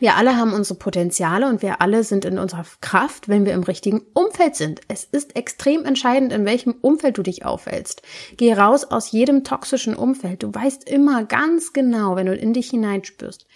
wir 0.00 0.16
alle 0.16 0.36
haben 0.36 0.52
unsere 0.52 0.78
Potenziale 0.78 1.48
und 1.48 1.62
wir 1.62 1.80
alle 1.80 2.04
sind 2.04 2.24
in 2.24 2.38
unserer 2.38 2.66
Kraft, 2.80 3.28
wenn 3.28 3.46
wir 3.46 3.54
im 3.54 3.62
richtigen 3.62 4.02
Umfeld 4.12 4.54
sind. 4.54 4.82
Es 4.86 5.04
ist 5.04 5.34
extrem 5.34 5.84
entscheidend, 5.84 6.32
in 6.32 6.44
welchem 6.44 6.72
Umfeld 6.82 7.16
du 7.16 7.22
dich 7.22 7.44
aufhältst. 7.44 8.02
Geh 8.36 8.52
raus 8.52 8.84
aus 8.84 9.10
jedem 9.12 9.44
toxischen 9.44 9.96
Umfeld. 9.96 10.42
Du 10.42 10.54
weißt 10.54 10.88
immer 10.88 11.24
ganz 11.24 11.72
genau, 11.72 12.16
wenn 12.16 12.26
du 12.26 12.34
in 12.34 12.52
dich 12.52 12.70
hineinspürst, 12.70 13.46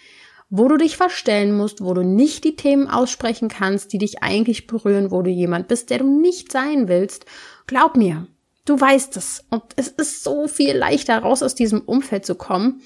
wo 0.49 0.67
du 0.67 0.77
dich 0.77 0.97
verstellen 0.97 1.55
musst, 1.55 1.83
wo 1.83 1.93
du 1.93 2.03
nicht 2.03 2.43
die 2.43 2.55
Themen 2.55 2.87
aussprechen 2.87 3.47
kannst, 3.47 3.93
die 3.93 3.99
dich 3.99 4.23
eigentlich 4.23 4.65
berühren, 4.65 5.11
wo 5.11 5.21
du 5.21 5.29
jemand 5.29 5.67
bist, 5.67 5.91
der 5.91 5.99
du 5.99 6.19
nicht 6.19 6.51
sein 6.51 6.87
willst. 6.87 7.25
Glaub 7.67 7.95
mir, 7.95 8.27
du 8.65 8.79
weißt 8.79 9.17
es. 9.17 9.45
Und 9.51 9.63
es 9.75 9.87
ist 9.87 10.23
so 10.23 10.47
viel 10.47 10.75
leichter, 10.75 11.19
raus 11.19 11.43
aus 11.43 11.53
diesem 11.53 11.81
Umfeld 11.81 12.25
zu 12.25 12.33
kommen. 12.33 12.81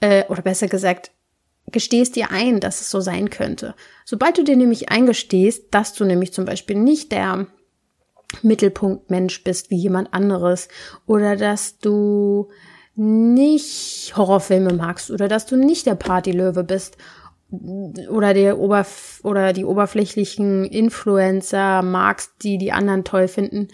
Äh, 0.00 0.24
oder 0.28 0.42
besser 0.42 0.68
gesagt, 0.68 1.10
gestehst 1.72 2.16
dir 2.16 2.30
ein, 2.30 2.60
dass 2.60 2.80
es 2.80 2.90
so 2.90 3.00
sein 3.00 3.30
könnte. 3.30 3.74
Sobald 4.04 4.38
du 4.38 4.44
dir 4.44 4.56
nämlich 4.56 4.90
eingestehst, 4.90 5.66
dass 5.72 5.94
du 5.94 6.04
nämlich 6.04 6.32
zum 6.32 6.44
Beispiel 6.44 6.76
nicht 6.76 7.12
der 7.12 7.46
Mittelpunktmensch 8.42 9.44
bist 9.44 9.70
wie 9.70 9.76
jemand 9.76 10.12
anderes 10.12 10.68
oder 11.06 11.36
dass 11.36 11.78
du 11.78 12.48
nicht 12.96 14.16
Horrorfilme 14.16 14.72
magst 14.72 15.10
oder 15.10 15.28
dass 15.28 15.46
du 15.46 15.56
nicht 15.56 15.86
der 15.86 15.96
Partylöwe 15.96 16.64
bist 16.64 16.96
oder 18.10 18.34
der 18.34 18.58
Oberf 18.58 19.20
oder 19.22 19.52
die 19.52 19.64
oberflächlichen 19.64 20.64
Influencer 20.64 21.82
magst, 21.82 22.32
die 22.42 22.58
die 22.58 22.72
anderen 22.72 23.04
toll 23.04 23.28
finden, 23.28 23.68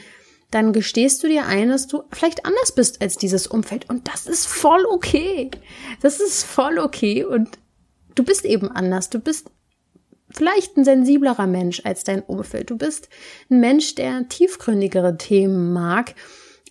dann 0.51 0.73
gestehst 0.73 1.23
du 1.23 1.29
dir 1.29 1.47
ein, 1.47 1.69
dass 1.69 1.87
du 1.87 2.03
vielleicht 2.11 2.45
anders 2.45 2.73
bist 2.73 3.01
als 3.01 3.17
dieses 3.17 3.47
Umfeld 3.47 3.89
und 3.89 4.09
das 4.09 4.27
ist 4.27 4.47
voll 4.47 4.85
okay. 4.91 5.51
Das 6.03 6.21
ist 6.21 6.43
voll 6.43 6.79
okay 6.79 7.25
und 7.25 7.59
du 8.15 8.25
bist 8.25 8.45
eben 8.45 8.71
anders. 8.71 9.11
Du 9.11 9.19
bist 9.19 9.51
vielleicht 10.31 10.77
ein 10.77 10.85
sensiblerer 10.85 11.47
Mensch 11.47 11.83
als 11.85 12.05
dein 12.05 12.23
Umfeld. 12.23 12.71
Du 12.71 12.77
bist 12.77 13.09
ein 13.51 13.61
Mensch, 13.61 13.95
der 13.95 14.29
tiefgründigere 14.29 15.17
Themen 15.17 15.73
mag. 15.73 16.15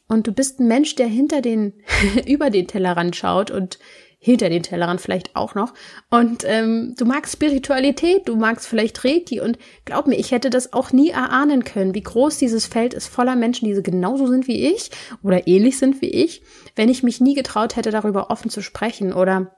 Und 0.08 0.26
du 0.26 0.32
bist 0.32 0.60
ein 0.60 0.68
Mensch, 0.68 0.96
der 0.96 1.08
hinter 1.08 1.42
den, 1.42 1.74
über 2.26 2.50
den 2.50 2.68
Tellerrand 2.68 3.16
schaut 3.16 3.52
und 3.52 3.78
hinter 4.22 4.50
den 4.50 4.64
Tellerrand 4.64 5.00
vielleicht 5.00 5.36
auch 5.38 5.56
noch. 5.56 5.74
Und 6.10 6.44
ähm, 6.46 6.94
du 6.98 7.06
magst 7.06 7.34
Spiritualität, 7.34 8.28
du 8.28 8.36
magst 8.36 8.68
vielleicht 8.68 9.06
Reiki. 9.06 9.40
Und 9.40 9.58
glaub 9.86 10.08
mir, 10.08 10.18
ich 10.18 10.32
hätte 10.32 10.50
das 10.50 10.74
auch 10.74 10.92
nie 10.92 11.10
erahnen 11.10 11.64
können, 11.64 11.96
wie 11.96 12.04
groß 12.04 12.38
dieses 12.38 12.66
Feld 12.66 12.94
ist 12.94 13.08
voller 13.08 13.38
Menschen, 13.38 13.66
die 13.66 13.82
genauso 13.82 14.28
sind 14.28 14.48
wie 14.48 14.68
ich 14.68 14.92
oder 15.24 15.48
ähnlich 15.48 15.78
sind 15.78 16.02
wie 16.02 16.10
ich, 16.10 16.42
wenn 16.76 16.90
ich 16.90 17.02
mich 17.02 17.22
nie 17.22 17.34
getraut 17.34 17.78
hätte, 17.78 17.92
darüber 17.92 18.30
offen 18.30 18.50
zu 18.50 18.62
sprechen 18.62 19.14
oder 19.14 19.56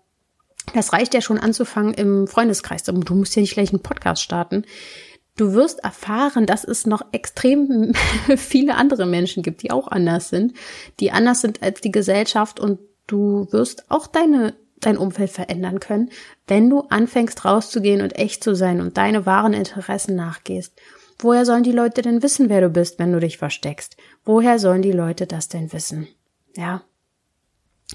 das 0.74 0.94
reicht 0.94 1.14
ja 1.14 1.22
schon 1.22 1.38
anzufangen 1.38 1.94
im 1.94 2.28
Freundeskreis. 2.28 2.84
Du 2.84 2.94
musst 3.16 3.36
ja 3.36 3.42
nicht 3.42 3.54
gleich 3.54 3.72
einen 3.72 3.82
Podcast 3.82 4.22
starten. 4.22 4.64
Du 5.38 5.54
wirst 5.54 5.84
erfahren, 5.84 6.46
dass 6.46 6.64
es 6.64 6.86
noch 6.86 7.02
extrem 7.14 7.94
viele 8.38 8.76
andere 8.76 9.06
Menschen 9.06 9.44
gibt, 9.44 9.64
die 9.64 9.72
auch 9.72 9.88
anders 9.88 10.30
sind, 10.30 10.54
die 11.00 11.12
anders 11.12 11.42
sind 11.42 11.64
als 11.64 11.82
die 11.82 11.92
Gesellschaft 11.92 12.60
und 12.60 12.80
du 13.08 13.48
wirst 13.52 13.90
auch 13.90 14.08
deine 14.08 14.54
dein 14.82 14.98
Umfeld 14.98 15.30
verändern 15.30 15.80
können, 15.80 16.10
wenn 16.48 16.70
du 16.70 16.82
anfängst 16.90 17.46
rauszugehen 17.46 18.02
und 18.02 18.18
echt 18.18 18.44
zu 18.44 18.56
sein 18.56 18.82
und 18.82 18.98
deine 18.98 19.28
wahren 19.28 19.54
Interessen 19.54 20.16
nachgehst. 20.16 20.74
Woher 21.20 21.46
sollen 21.46 21.64
die 21.64 21.72
Leute 21.72 22.02
denn 22.02 22.24
wissen, 22.24 22.50
wer 22.50 22.62
du 22.62 22.70
bist, 22.70 22.98
wenn 22.98 23.12
du 23.12 23.20
dich 23.20 23.38
versteckst? 23.38 23.96
Woher 24.26 24.58
sollen 24.58 24.82
die 24.82 24.92
Leute 24.92 25.28
das 25.28 25.50
denn 25.50 25.72
wissen? 25.72 26.08
Ja. 26.56 26.84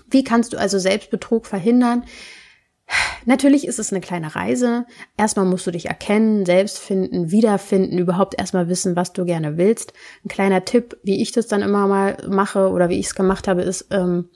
Wie 0.09 0.23
kannst 0.23 0.53
du 0.53 0.59
also 0.59 0.79
Selbstbetrug 0.79 1.47
verhindern? 1.47 2.05
Natürlich 3.25 3.67
ist 3.67 3.81
es 3.81 3.93
eine 3.93 4.01
kleine 4.01 4.37
Reise. 4.37 4.87
Erstmal 5.17 5.47
musst 5.47 5.67
du 5.67 5.73
dich 5.73 5.87
erkennen, 5.87 6.47
selbst 6.47 6.79
finden, 6.79 7.33
wiederfinden, 7.33 7.99
überhaupt 7.99 8.39
erstmal 8.39 8.69
wissen, 8.69 8.95
was 8.95 9.13
du 9.13 9.25
gerne 9.25 9.57
willst. 9.57 9.93
Ein 10.25 10.29
kleiner 10.29 10.65
Tipp, 10.65 10.97
wie 11.03 11.21
ich 11.21 11.33
das 11.33 11.49
dann 11.49 11.63
immer 11.63 11.89
mal 11.89 12.17
mache 12.29 12.71
oder 12.71 12.89
wie 12.89 13.01
ich 13.01 13.07
es 13.07 13.15
gemacht 13.17 13.49
habe, 13.49 13.63
ist, 13.63 13.87
ähm, 13.91 14.29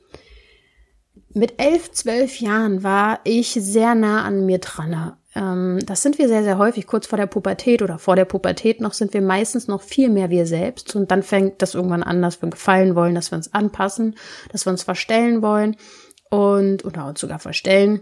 mit 1.32 1.62
elf, 1.62 1.92
zwölf 1.92 2.40
Jahren 2.40 2.82
war 2.82 3.20
ich 3.22 3.52
sehr 3.52 3.94
nah 3.94 4.24
an 4.24 4.44
mir 4.46 4.58
dran. 4.58 5.12
Ähm, 5.36 5.78
das 5.86 6.02
sind 6.02 6.18
wir 6.18 6.26
sehr, 6.26 6.42
sehr 6.42 6.58
häufig. 6.58 6.88
Kurz 6.88 7.06
vor 7.06 7.18
der 7.18 7.26
Pubertät 7.26 7.82
oder 7.82 7.98
vor 7.98 8.16
der 8.16 8.24
Pubertät 8.24 8.80
noch 8.80 8.94
sind 8.94 9.14
wir 9.14 9.22
meistens 9.22 9.68
noch 9.68 9.82
viel 9.82 10.08
mehr 10.10 10.30
wir 10.30 10.46
selbst. 10.46 10.96
Und 10.96 11.12
dann 11.12 11.22
fängt 11.22 11.62
das 11.62 11.76
irgendwann 11.76 12.02
an, 12.02 12.20
dass 12.20 12.42
wir 12.42 12.50
gefallen 12.50 12.96
wollen, 12.96 13.14
dass 13.14 13.30
wir 13.30 13.36
uns 13.36 13.54
anpassen, 13.54 14.16
dass 14.50 14.66
wir 14.66 14.72
uns 14.72 14.82
verstellen 14.82 15.42
wollen 15.42 15.76
und 16.30 16.84
oder 16.84 17.06
uns 17.06 17.20
sogar 17.20 17.38
verstellen. 17.38 18.00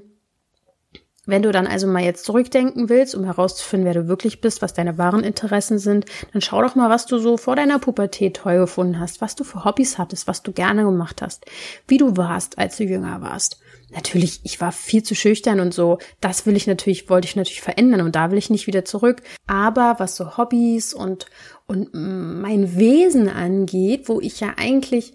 Wenn 1.29 1.43
du 1.43 1.53
dann 1.53 1.67
also 1.67 1.87
mal 1.87 2.03
jetzt 2.03 2.25
zurückdenken 2.25 2.89
willst, 2.89 3.15
um 3.15 3.23
herauszufinden, 3.23 3.85
wer 3.85 3.93
du 3.93 4.09
wirklich 4.09 4.41
bist, 4.41 4.63
was 4.63 4.73
deine 4.73 4.97
wahren 4.97 5.23
Interessen 5.23 5.79
sind, 5.79 6.07
dann 6.33 6.41
schau 6.41 6.63
doch 6.63 6.75
mal, 6.75 6.89
was 6.89 7.05
du 7.05 7.19
so 7.19 7.37
vor 7.37 7.55
deiner 7.55 7.79
Pubertät 7.79 8.39
toll 8.39 8.57
gefunden 8.57 8.99
hast, 8.99 9.21
was 9.21 9.37
du 9.37 9.45
für 9.45 9.63
Hobbys 9.63 9.99
hattest, 9.99 10.27
was 10.27 10.43
du 10.43 10.53
gerne 10.53 10.85
gemacht 10.85 11.21
hast, 11.21 11.45
wie 11.87 11.99
du 11.99 12.17
warst, 12.17 12.57
als 12.57 12.79
du 12.79 12.85
jünger 12.85 13.21
warst. 13.21 13.61
Natürlich, 13.91 14.41
ich 14.45 14.59
war 14.63 14.73
viel 14.73 15.03
zu 15.03 15.15
schüchtern 15.15 15.61
und 15.61 15.75
so. 15.75 15.99
Das 16.23 16.47
will 16.47 16.57
ich 16.57 16.67
natürlich, 16.67 17.11
wollte 17.11 17.29
ich 17.29 17.37
natürlich 17.37 17.61
verändern 17.61 18.01
und 18.01 18.17
da 18.17 18.31
will 18.31 18.39
ich 18.39 18.49
nicht 18.49 18.67
wieder 18.67 18.87
zurück. 18.87 19.21
Aber 19.47 19.97
was 19.99 20.17
so 20.17 20.39
Hobbys 20.39 20.95
und, 20.95 21.27
und 21.67 21.91
mein 21.93 22.75
Wesen 22.79 23.29
angeht, 23.29 24.09
wo 24.09 24.19
ich 24.23 24.41
ja 24.41 24.55
eigentlich, 24.57 25.13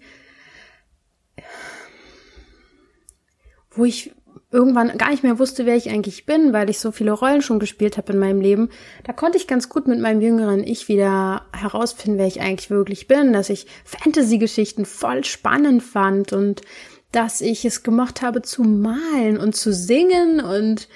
wo 3.72 3.84
ich 3.84 4.12
irgendwann 4.54 4.96
gar 4.96 5.10
nicht 5.10 5.24
mehr 5.24 5.40
wusste, 5.40 5.66
wer 5.66 5.74
ich 5.74 5.90
eigentlich 5.90 6.26
bin, 6.26 6.52
weil 6.52 6.70
ich 6.70 6.78
so 6.78 6.92
viele 6.92 7.10
Rollen 7.10 7.42
schon 7.42 7.58
gespielt 7.58 7.96
habe 7.98 8.12
in 8.12 8.20
meinem 8.20 8.40
Leben, 8.40 8.70
da 9.02 9.12
konnte 9.12 9.36
ich 9.36 9.48
ganz 9.48 9.68
gut 9.68 9.88
mit 9.88 9.98
meinem 9.98 10.20
jüngeren 10.20 10.62
Ich 10.62 10.88
wieder 10.88 11.46
herausfinden, 11.52 12.18
wer 12.18 12.28
ich 12.28 12.40
eigentlich 12.40 12.70
wirklich 12.70 13.08
bin, 13.08 13.32
dass 13.32 13.50
ich 13.50 13.66
Fantasy-Geschichten 13.84 14.86
voll 14.86 15.24
spannend 15.24 15.82
fand 15.82 16.32
und 16.32 16.62
dass 17.10 17.40
ich 17.40 17.64
es 17.64 17.82
gemacht 17.82 18.22
habe 18.22 18.42
zu 18.42 18.62
malen 18.62 19.38
und 19.38 19.56
zu 19.56 19.72
singen 19.72 20.40
und 20.40 20.88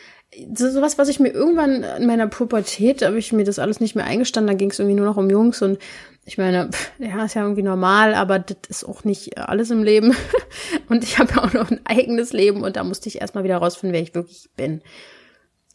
so 0.54 0.70
sowas, 0.70 0.98
was 0.98 1.08
ich 1.08 1.20
mir 1.20 1.30
irgendwann 1.30 1.82
in 1.82 2.06
meiner 2.06 2.26
Pubertät, 2.26 3.02
habe 3.02 3.18
ich 3.18 3.32
mir 3.32 3.44
das 3.44 3.58
alles 3.58 3.80
nicht 3.80 3.94
mehr 3.94 4.04
eingestanden, 4.04 4.52
da 4.52 4.58
ging 4.58 4.70
es 4.70 4.78
irgendwie 4.78 4.96
nur 4.96 5.06
noch 5.06 5.16
um 5.16 5.30
Jungs 5.30 5.62
und 5.62 5.78
ich 6.24 6.36
meine, 6.36 6.68
pff, 6.70 6.90
ja, 6.98 7.24
ist 7.24 7.34
ja 7.34 7.42
irgendwie 7.42 7.62
normal, 7.62 8.14
aber 8.14 8.38
das 8.38 8.58
ist 8.68 8.84
auch 8.84 9.04
nicht 9.04 9.38
alles 9.38 9.70
im 9.70 9.82
Leben. 9.82 10.14
Und 10.90 11.02
ich 11.02 11.18
habe 11.18 11.32
ja 11.32 11.42
auch 11.42 11.54
noch 11.54 11.70
ein 11.70 11.80
eigenes 11.84 12.34
Leben 12.34 12.62
und 12.62 12.76
da 12.76 12.84
musste 12.84 13.08
ich 13.08 13.20
erstmal 13.20 13.44
wieder 13.44 13.56
rausfinden, 13.56 13.94
wer 13.94 14.02
ich 14.02 14.14
wirklich 14.14 14.50
bin. 14.54 14.82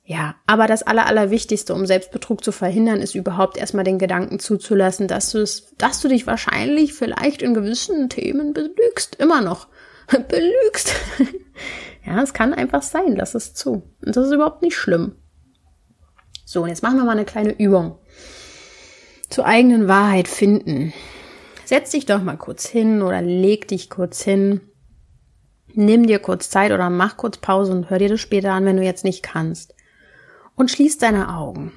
Ja, 0.06 0.36
aber 0.46 0.68
das 0.68 0.84
Aller, 0.84 1.08
Allerwichtigste, 1.08 1.74
um 1.74 1.86
Selbstbetrug 1.86 2.44
zu 2.44 2.52
verhindern, 2.52 3.00
ist 3.00 3.16
überhaupt 3.16 3.58
erstmal 3.58 3.84
den 3.84 4.00
Gedanken 4.00 4.38
zuzulassen, 4.38 5.08
dass 5.08 5.32
du 5.32 5.40
es, 5.40 5.74
dass 5.78 6.02
du 6.02 6.08
dich 6.08 6.28
wahrscheinlich 6.28 6.94
vielleicht 6.94 7.42
in 7.42 7.54
gewissen 7.54 8.10
Themen 8.10 8.54
belügst. 8.54 9.16
Immer 9.16 9.42
noch. 9.42 9.68
belügst. 10.08 10.94
Ja, 12.06 12.22
es 12.22 12.34
kann 12.34 12.54
einfach 12.54 12.82
sein, 12.82 13.16
lass 13.16 13.36
es 13.36 13.54
zu. 13.54 13.84
Und 14.06 14.16
das 14.16 14.28
ist 14.28 14.34
überhaupt 14.34 14.62
nicht 14.62 14.76
schlimm. 14.76 15.16
So, 16.46 16.64
und 16.64 16.70
jetzt 16.70 16.84
machen 16.84 16.98
wir 16.98 17.06
mal 17.06 17.12
eine 17.12 17.26
kleine 17.26 17.58
Übung 17.58 17.98
zur 19.30 19.46
eigenen 19.46 19.88
Wahrheit 19.88 20.28
finden. 20.28 20.94
Setz 21.66 21.92
dich 21.92 22.06
doch 22.06 22.22
mal 22.22 22.38
kurz 22.38 22.68
hin 22.68 23.02
oder 23.02 23.22
leg 23.22 23.68
dich 23.68 23.90
kurz 23.90 24.22
hin. 24.22 24.62
Nimm 25.74 26.06
dir 26.06 26.20
kurz 26.20 26.52
Zeit 26.52 26.72
oder 26.72 26.90
mach 26.92 27.18
kurz 27.18 27.38
Pause 27.38 27.72
und 27.72 27.90
hör 27.90 27.98
dir 27.98 28.10
das 28.10 28.20
später 28.20 28.52
an, 28.52 28.66
wenn 28.66 28.78
du 28.78 28.84
jetzt 28.84 29.04
nicht 29.04 29.24
kannst. 29.24 29.74
Und 30.56 30.70
schließ 30.70 31.00
deine 31.00 31.36
Augen. 31.36 31.72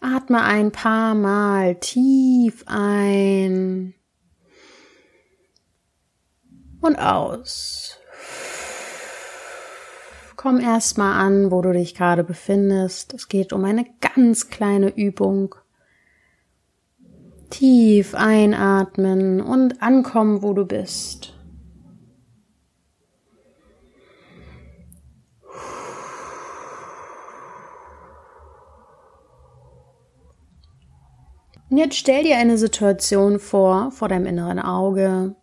Atme 0.00 0.40
ein 0.42 0.70
paar 0.70 1.16
Mal 1.16 1.74
tief 1.80 2.64
ein 2.66 3.94
und 6.80 6.96
aus. 6.96 7.96
Komm 10.36 10.58
erstmal 10.58 11.20
an, 11.20 11.50
wo 11.50 11.60
du 11.60 11.72
dich 11.72 11.94
gerade 11.94 12.24
befindest. 12.24 13.12
Es 13.12 13.28
geht 13.28 13.52
um 13.52 13.64
eine 13.64 13.84
ganz 14.00 14.48
kleine 14.48 14.88
Übung. 14.88 15.54
Tief 17.50 18.14
einatmen 18.14 19.42
und 19.42 19.82
ankommen, 19.82 20.42
wo 20.42 20.54
du 20.54 20.64
bist. 20.64 21.34
Und 31.68 31.76
jetzt 31.76 31.96
stell 31.96 32.24
dir 32.24 32.36
eine 32.38 32.56
Situation 32.56 33.38
vor, 33.38 33.92
vor 33.92 34.08
deinem 34.08 34.26
inneren 34.26 34.58
Auge, 34.58 35.36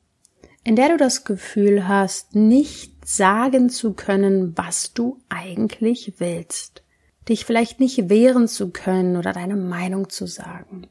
in 0.68 0.76
der 0.76 0.90
du 0.90 0.98
das 0.98 1.24
Gefühl 1.24 1.88
hast, 1.88 2.36
nicht 2.36 3.08
sagen 3.08 3.70
zu 3.70 3.94
können, 3.94 4.58
was 4.58 4.92
du 4.92 5.18
eigentlich 5.30 6.16
willst, 6.18 6.84
dich 7.30 7.46
vielleicht 7.46 7.80
nicht 7.80 8.10
wehren 8.10 8.50
zu 8.50 8.72
können 8.72 9.16
oder 9.16 9.32
deine 9.32 9.56
Meinung 9.56 10.10
zu 10.10 10.28
sagen. 10.28 10.88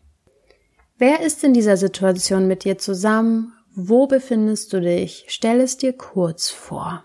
Wer 0.97 1.21
ist 1.21 1.45
in 1.45 1.53
dieser 1.53 1.77
Situation 1.77 2.49
mit 2.49 2.65
dir 2.65 2.79
zusammen? 2.79 3.53
Wo 3.75 4.07
befindest 4.07 4.73
du 4.73 4.81
dich? 4.81 5.27
Stell 5.29 5.61
es 5.61 5.77
dir 5.77 5.93
kurz 5.93 6.49
vor. 6.49 7.05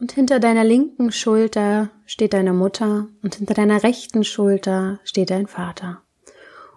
Und 0.00 0.12
hinter 0.12 0.40
deiner 0.40 0.64
linken 0.64 1.12
Schulter 1.12 1.90
steht 2.04 2.32
deine 2.32 2.52
Mutter 2.52 3.08
und 3.22 3.36
hinter 3.36 3.54
deiner 3.54 3.82
rechten 3.82 4.24
Schulter 4.24 5.00
steht 5.04 5.30
dein 5.30 5.46
Vater. 5.46 6.02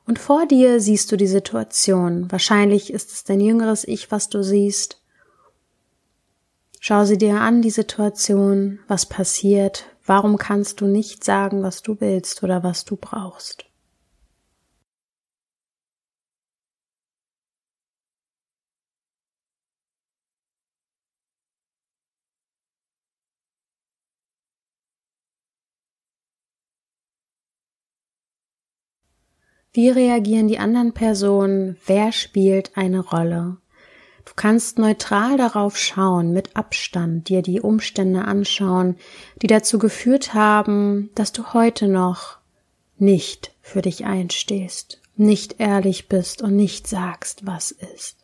Und 0.06 0.20
vor 0.20 0.46
dir 0.46 0.80
siehst 0.80 1.12
du 1.12 1.18
die 1.18 1.28
Situation. 1.28 2.32
Wahrscheinlich 2.32 2.94
ist 2.94 3.12
es 3.12 3.24
dein 3.26 3.42
jüngeres 3.42 3.86
Ich, 3.86 4.10
was 4.10 4.30
du 4.30 4.42
siehst. 4.42 5.02
Schau 6.80 7.04
sie 7.04 7.18
dir 7.18 7.42
an, 7.42 7.62
die 7.62 7.72
Situation, 7.72 8.80
was 8.88 9.06
passiert, 9.06 9.86
warum 10.06 10.38
kannst 10.38 10.80
du 10.80 10.86
nicht 10.86 11.26
sagen, 11.26 11.64
was 11.64 11.82
du 11.82 12.00
willst 12.00 12.44
oder 12.44 12.64
was 12.64 12.86
du 12.86 12.96
brauchst. 12.96 13.67
Wie 29.78 29.92
reagieren 29.92 30.48
die 30.48 30.58
anderen 30.58 30.92
Personen? 30.92 31.78
Wer 31.86 32.12
spielt 32.12 32.76
eine 32.76 33.00
Rolle? 33.00 33.58
Du 34.26 34.32
kannst 34.36 34.80
neutral 34.80 35.38
darauf 35.38 35.78
schauen, 35.78 36.34
mit 36.34 36.56
Abstand 36.56 37.30
dir 37.30 37.44
die 37.44 37.62
Umstände 37.62 38.26
anschauen, 38.26 38.96
die 39.40 39.46
dazu 39.46 39.78
geführt 39.78 40.34
haben, 40.34 41.12
dass 41.14 41.32
du 41.32 41.54
heute 41.54 41.88
noch 41.88 42.40
nicht 42.98 43.54
für 43.62 43.84
dich 43.84 44.06
einstehst, 44.06 45.00
nicht 45.16 45.60
ehrlich 45.60 46.10
bist 46.10 46.42
und 46.42 46.56
nicht 46.56 46.88
sagst, 46.88 47.46
was 47.46 47.70
ist. 47.70 48.17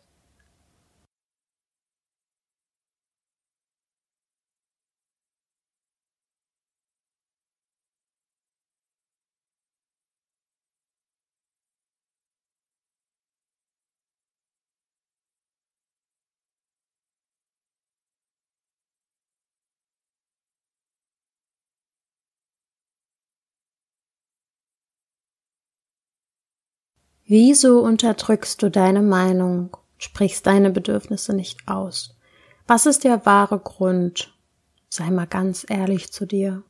Wieso 27.26 27.80
unterdrückst 27.80 28.62
du 28.62 28.70
deine 28.70 29.00
Meinung, 29.00 29.76
sprichst 29.96 30.46
deine 30.46 30.70
Bedürfnisse 30.70 31.34
nicht 31.34 31.66
aus? 31.66 32.16
Was 32.66 32.84
ist 32.84 33.04
der 33.04 33.24
wahre 33.24 33.58
Grund? 33.58 34.36
Sei 34.90 35.10
mal 35.10 35.26
ganz 35.26 35.64
ehrlich 35.68 36.12
zu 36.12 36.26
dir. 36.26 36.62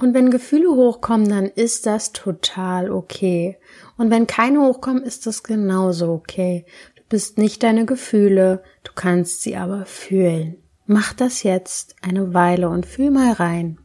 Und 0.00 0.14
wenn 0.14 0.30
Gefühle 0.30 0.70
hochkommen, 0.70 1.28
dann 1.28 1.44
ist 1.44 1.84
das 1.84 2.12
total 2.12 2.90
okay. 2.90 3.58
Und 3.98 4.10
wenn 4.10 4.26
keine 4.26 4.62
hochkommen, 4.62 5.02
ist 5.02 5.26
das 5.26 5.42
genauso 5.42 6.10
okay. 6.10 6.64
Du 6.96 7.02
bist 7.08 7.36
nicht 7.36 7.62
deine 7.62 7.84
Gefühle, 7.84 8.62
du 8.82 8.92
kannst 8.94 9.42
sie 9.42 9.56
aber 9.56 9.84
fühlen. 9.84 10.56
Mach 10.86 11.12
das 11.12 11.42
jetzt 11.42 11.96
eine 12.00 12.32
Weile 12.32 12.70
und 12.70 12.86
fühl 12.86 13.10
mal 13.10 13.32
rein. 13.32 13.78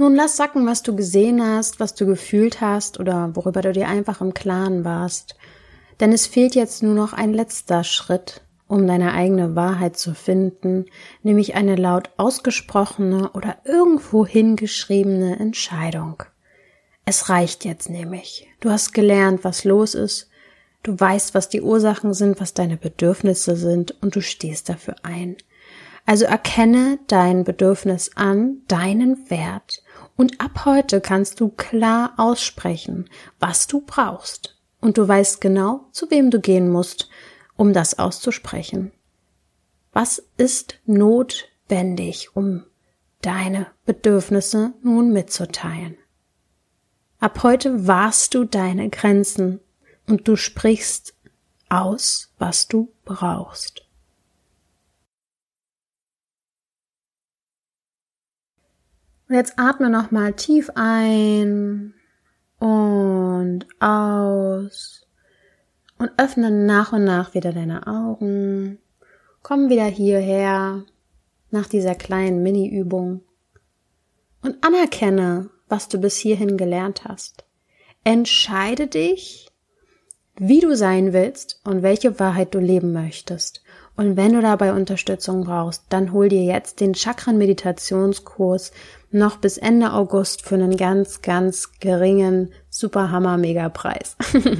Nun 0.00 0.14
lass 0.14 0.38
sacken, 0.38 0.66
was 0.66 0.82
du 0.82 0.96
gesehen 0.96 1.46
hast, 1.46 1.78
was 1.78 1.94
du 1.94 2.06
gefühlt 2.06 2.62
hast 2.62 2.98
oder 2.98 3.36
worüber 3.36 3.60
du 3.60 3.70
dir 3.72 3.86
einfach 3.86 4.22
im 4.22 4.32
Klaren 4.32 4.82
warst. 4.82 5.36
Denn 6.00 6.10
es 6.10 6.26
fehlt 6.26 6.54
jetzt 6.54 6.82
nur 6.82 6.94
noch 6.94 7.12
ein 7.12 7.34
letzter 7.34 7.84
Schritt, 7.84 8.40
um 8.66 8.86
deine 8.86 9.12
eigene 9.12 9.56
Wahrheit 9.56 9.98
zu 9.98 10.14
finden, 10.14 10.86
nämlich 11.22 11.54
eine 11.54 11.76
laut 11.76 12.08
ausgesprochene 12.16 13.32
oder 13.32 13.58
irgendwo 13.66 14.24
hingeschriebene 14.24 15.38
Entscheidung. 15.38 16.22
Es 17.04 17.28
reicht 17.28 17.66
jetzt 17.66 17.90
nämlich. 17.90 18.48
Du 18.60 18.70
hast 18.70 18.94
gelernt, 18.94 19.44
was 19.44 19.64
los 19.64 19.94
ist, 19.94 20.30
du 20.82 20.98
weißt, 20.98 21.34
was 21.34 21.50
die 21.50 21.60
Ursachen 21.60 22.14
sind, 22.14 22.40
was 22.40 22.54
deine 22.54 22.78
Bedürfnisse 22.78 23.54
sind 23.54 23.94
und 24.00 24.16
du 24.16 24.22
stehst 24.22 24.70
dafür 24.70 24.94
ein. 25.02 25.36
Also 26.10 26.24
erkenne 26.24 26.98
dein 27.06 27.44
Bedürfnis 27.44 28.16
an, 28.16 28.62
deinen 28.66 29.30
Wert 29.30 29.84
und 30.16 30.40
ab 30.40 30.64
heute 30.64 31.00
kannst 31.00 31.38
du 31.38 31.50
klar 31.50 32.14
aussprechen, 32.16 33.08
was 33.38 33.68
du 33.68 33.82
brauchst. 33.82 34.58
Und 34.80 34.98
du 34.98 35.06
weißt 35.06 35.40
genau, 35.40 35.86
zu 35.92 36.10
wem 36.10 36.32
du 36.32 36.40
gehen 36.40 36.68
musst, 36.68 37.08
um 37.54 37.72
das 37.72 38.00
auszusprechen. 38.00 38.90
Was 39.92 40.20
ist 40.36 40.80
notwendig, 40.84 42.34
um 42.34 42.64
deine 43.22 43.68
Bedürfnisse 43.86 44.72
nun 44.82 45.12
mitzuteilen? 45.12 45.96
Ab 47.20 47.44
heute 47.44 47.86
wahrst 47.86 48.34
du 48.34 48.46
deine 48.46 48.90
Grenzen 48.90 49.60
und 50.08 50.26
du 50.26 50.34
sprichst 50.34 51.14
aus, 51.68 52.32
was 52.36 52.66
du 52.66 52.92
brauchst. 53.04 53.86
Und 59.30 59.36
jetzt 59.36 59.60
atme 59.60 59.90
nochmal 59.90 60.32
tief 60.32 60.72
ein 60.74 61.94
und 62.58 63.64
aus 63.78 65.06
und 65.98 66.10
öffne 66.16 66.50
nach 66.50 66.92
und 66.92 67.04
nach 67.04 67.32
wieder 67.32 67.52
deine 67.52 67.86
Augen. 67.86 68.80
Komm 69.44 69.68
wieder 69.68 69.84
hierher 69.84 70.82
nach 71.52 71.68
dieser 71.68 71.94
kleinen 71.94 72.42
Mini-Übung 72.42 73.22
und 74.42 74.56
anerkenne, 74.64 75.48
was 75.68 75.86
du 75.86 75.98
bis 76.00 76.16
hierhin 76.16 76.56
gelernt 76.56 77.04
hast. 77.04 77.44
Entscheide 78.02 78.88
dich, 78.88 79.52
wie 80.34 80.58
du 80.58 80.74
sein 80.74 81.12
willst 81.12 81.60
und 81.62 81.84
welche 81.84 82.18
Wahrheit 82.18 82.52
du 82.52 82.58
leben 82.58 82.92
möchtest. 82.92 83.62
Und 84.00 84.16
wenn 84.16 84.32
du 84.32 84.40
dabei 84.40 84.72
Unterstützung 84.72 85.44
brauchst, 85.44 85.82
dann 85.90 86.14
hol 86.14 86.30
dir 86.30 86.42
jetzt 86.42 86.80
den 86.80 86.94
Chakren-Meditationskurs 86.94 88.72
noch 89.10 89.36
bis 89.36 89.58
Ende 89.58 89.92
August 89.92 90.40
für 90.40 90.54
einen 90.54 90.78
ganz, 90.78 91.20
ganz 91.20 91.72
geringen 91.80 92.50
Superhammer-Mega-Preis. 92.70 94.16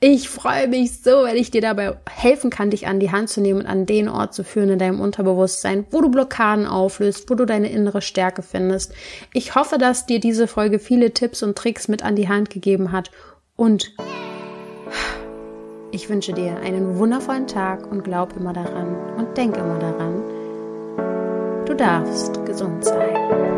Ich 0.00 0.28
freue 0.28 0.68
mich 0.68 1.00
so, 1.02 1.24
wenn 1.24 1.36
ich 1.36 1.50
dir 1.50 1.62
dabei 1.62 1.96
helfen 2.10 2.50
kann, 2.50 2.68
dich 2.68 2.86
an 2.86 3.00
die 3.00 3.10
Hand 3.10 3.30
zu 3.30 3.40
nehmen 3.40 3.60
und 3.60 3.66
an 3.66 3.86
den 3.86 4.10
Ort 4.10 4.34
zu 4.34 4.44
führen 4.44 4.68
in 4.68 4.78
deinem 4.78 5.00
Unterbewusstsein, 5.00 5.86
wo 5.90 6.02
du 6.02 6.10
Blockaden 6.10 6.66
auflöst, 6.66 7.30
wo 7.30 7.34
du 7.34 7.46
deine 7.46 7.70
innere 7.70 8.02
Stärke 8.02 8.42
findest. 8.42 8.92
Ich 9.32 9.54
hoffe, 9.54 9.78
dass 9.78 10.04
dir 10.04 10.20
diese 10.20 10.46
Folge 10.46 10.78
viele 10.78 11.12
Tipps 11.12 11.42
und 11.42 11.56
Tricks 11.56 11.88
mit 11.88 12.02
an 12.02 12.16
die 12.16 12.28
Hand 12.28 12.50
gegeben 12.50 12.92
hat 12.92 13.10
und 13.56 13.94
ich 15.94 16.08
wünsche 16.08 16.32
dir 16.32 16.56
einen 16.56 16.98
wundervollen 16.98 17.46
Tag 17.46 17.88
und 17.90 18.02
glaub 18.02 18.36
immer 18.36 18.52
daran 18.52 18.96
und 19.16 19.36
denk 19.36 19.56
immer 19.56 19.78
daran. 19.78 20.22
Du 21.66 21.74
darfst 21.74 22.44
gesund 22.44 22.84
sein. 22.84 23.53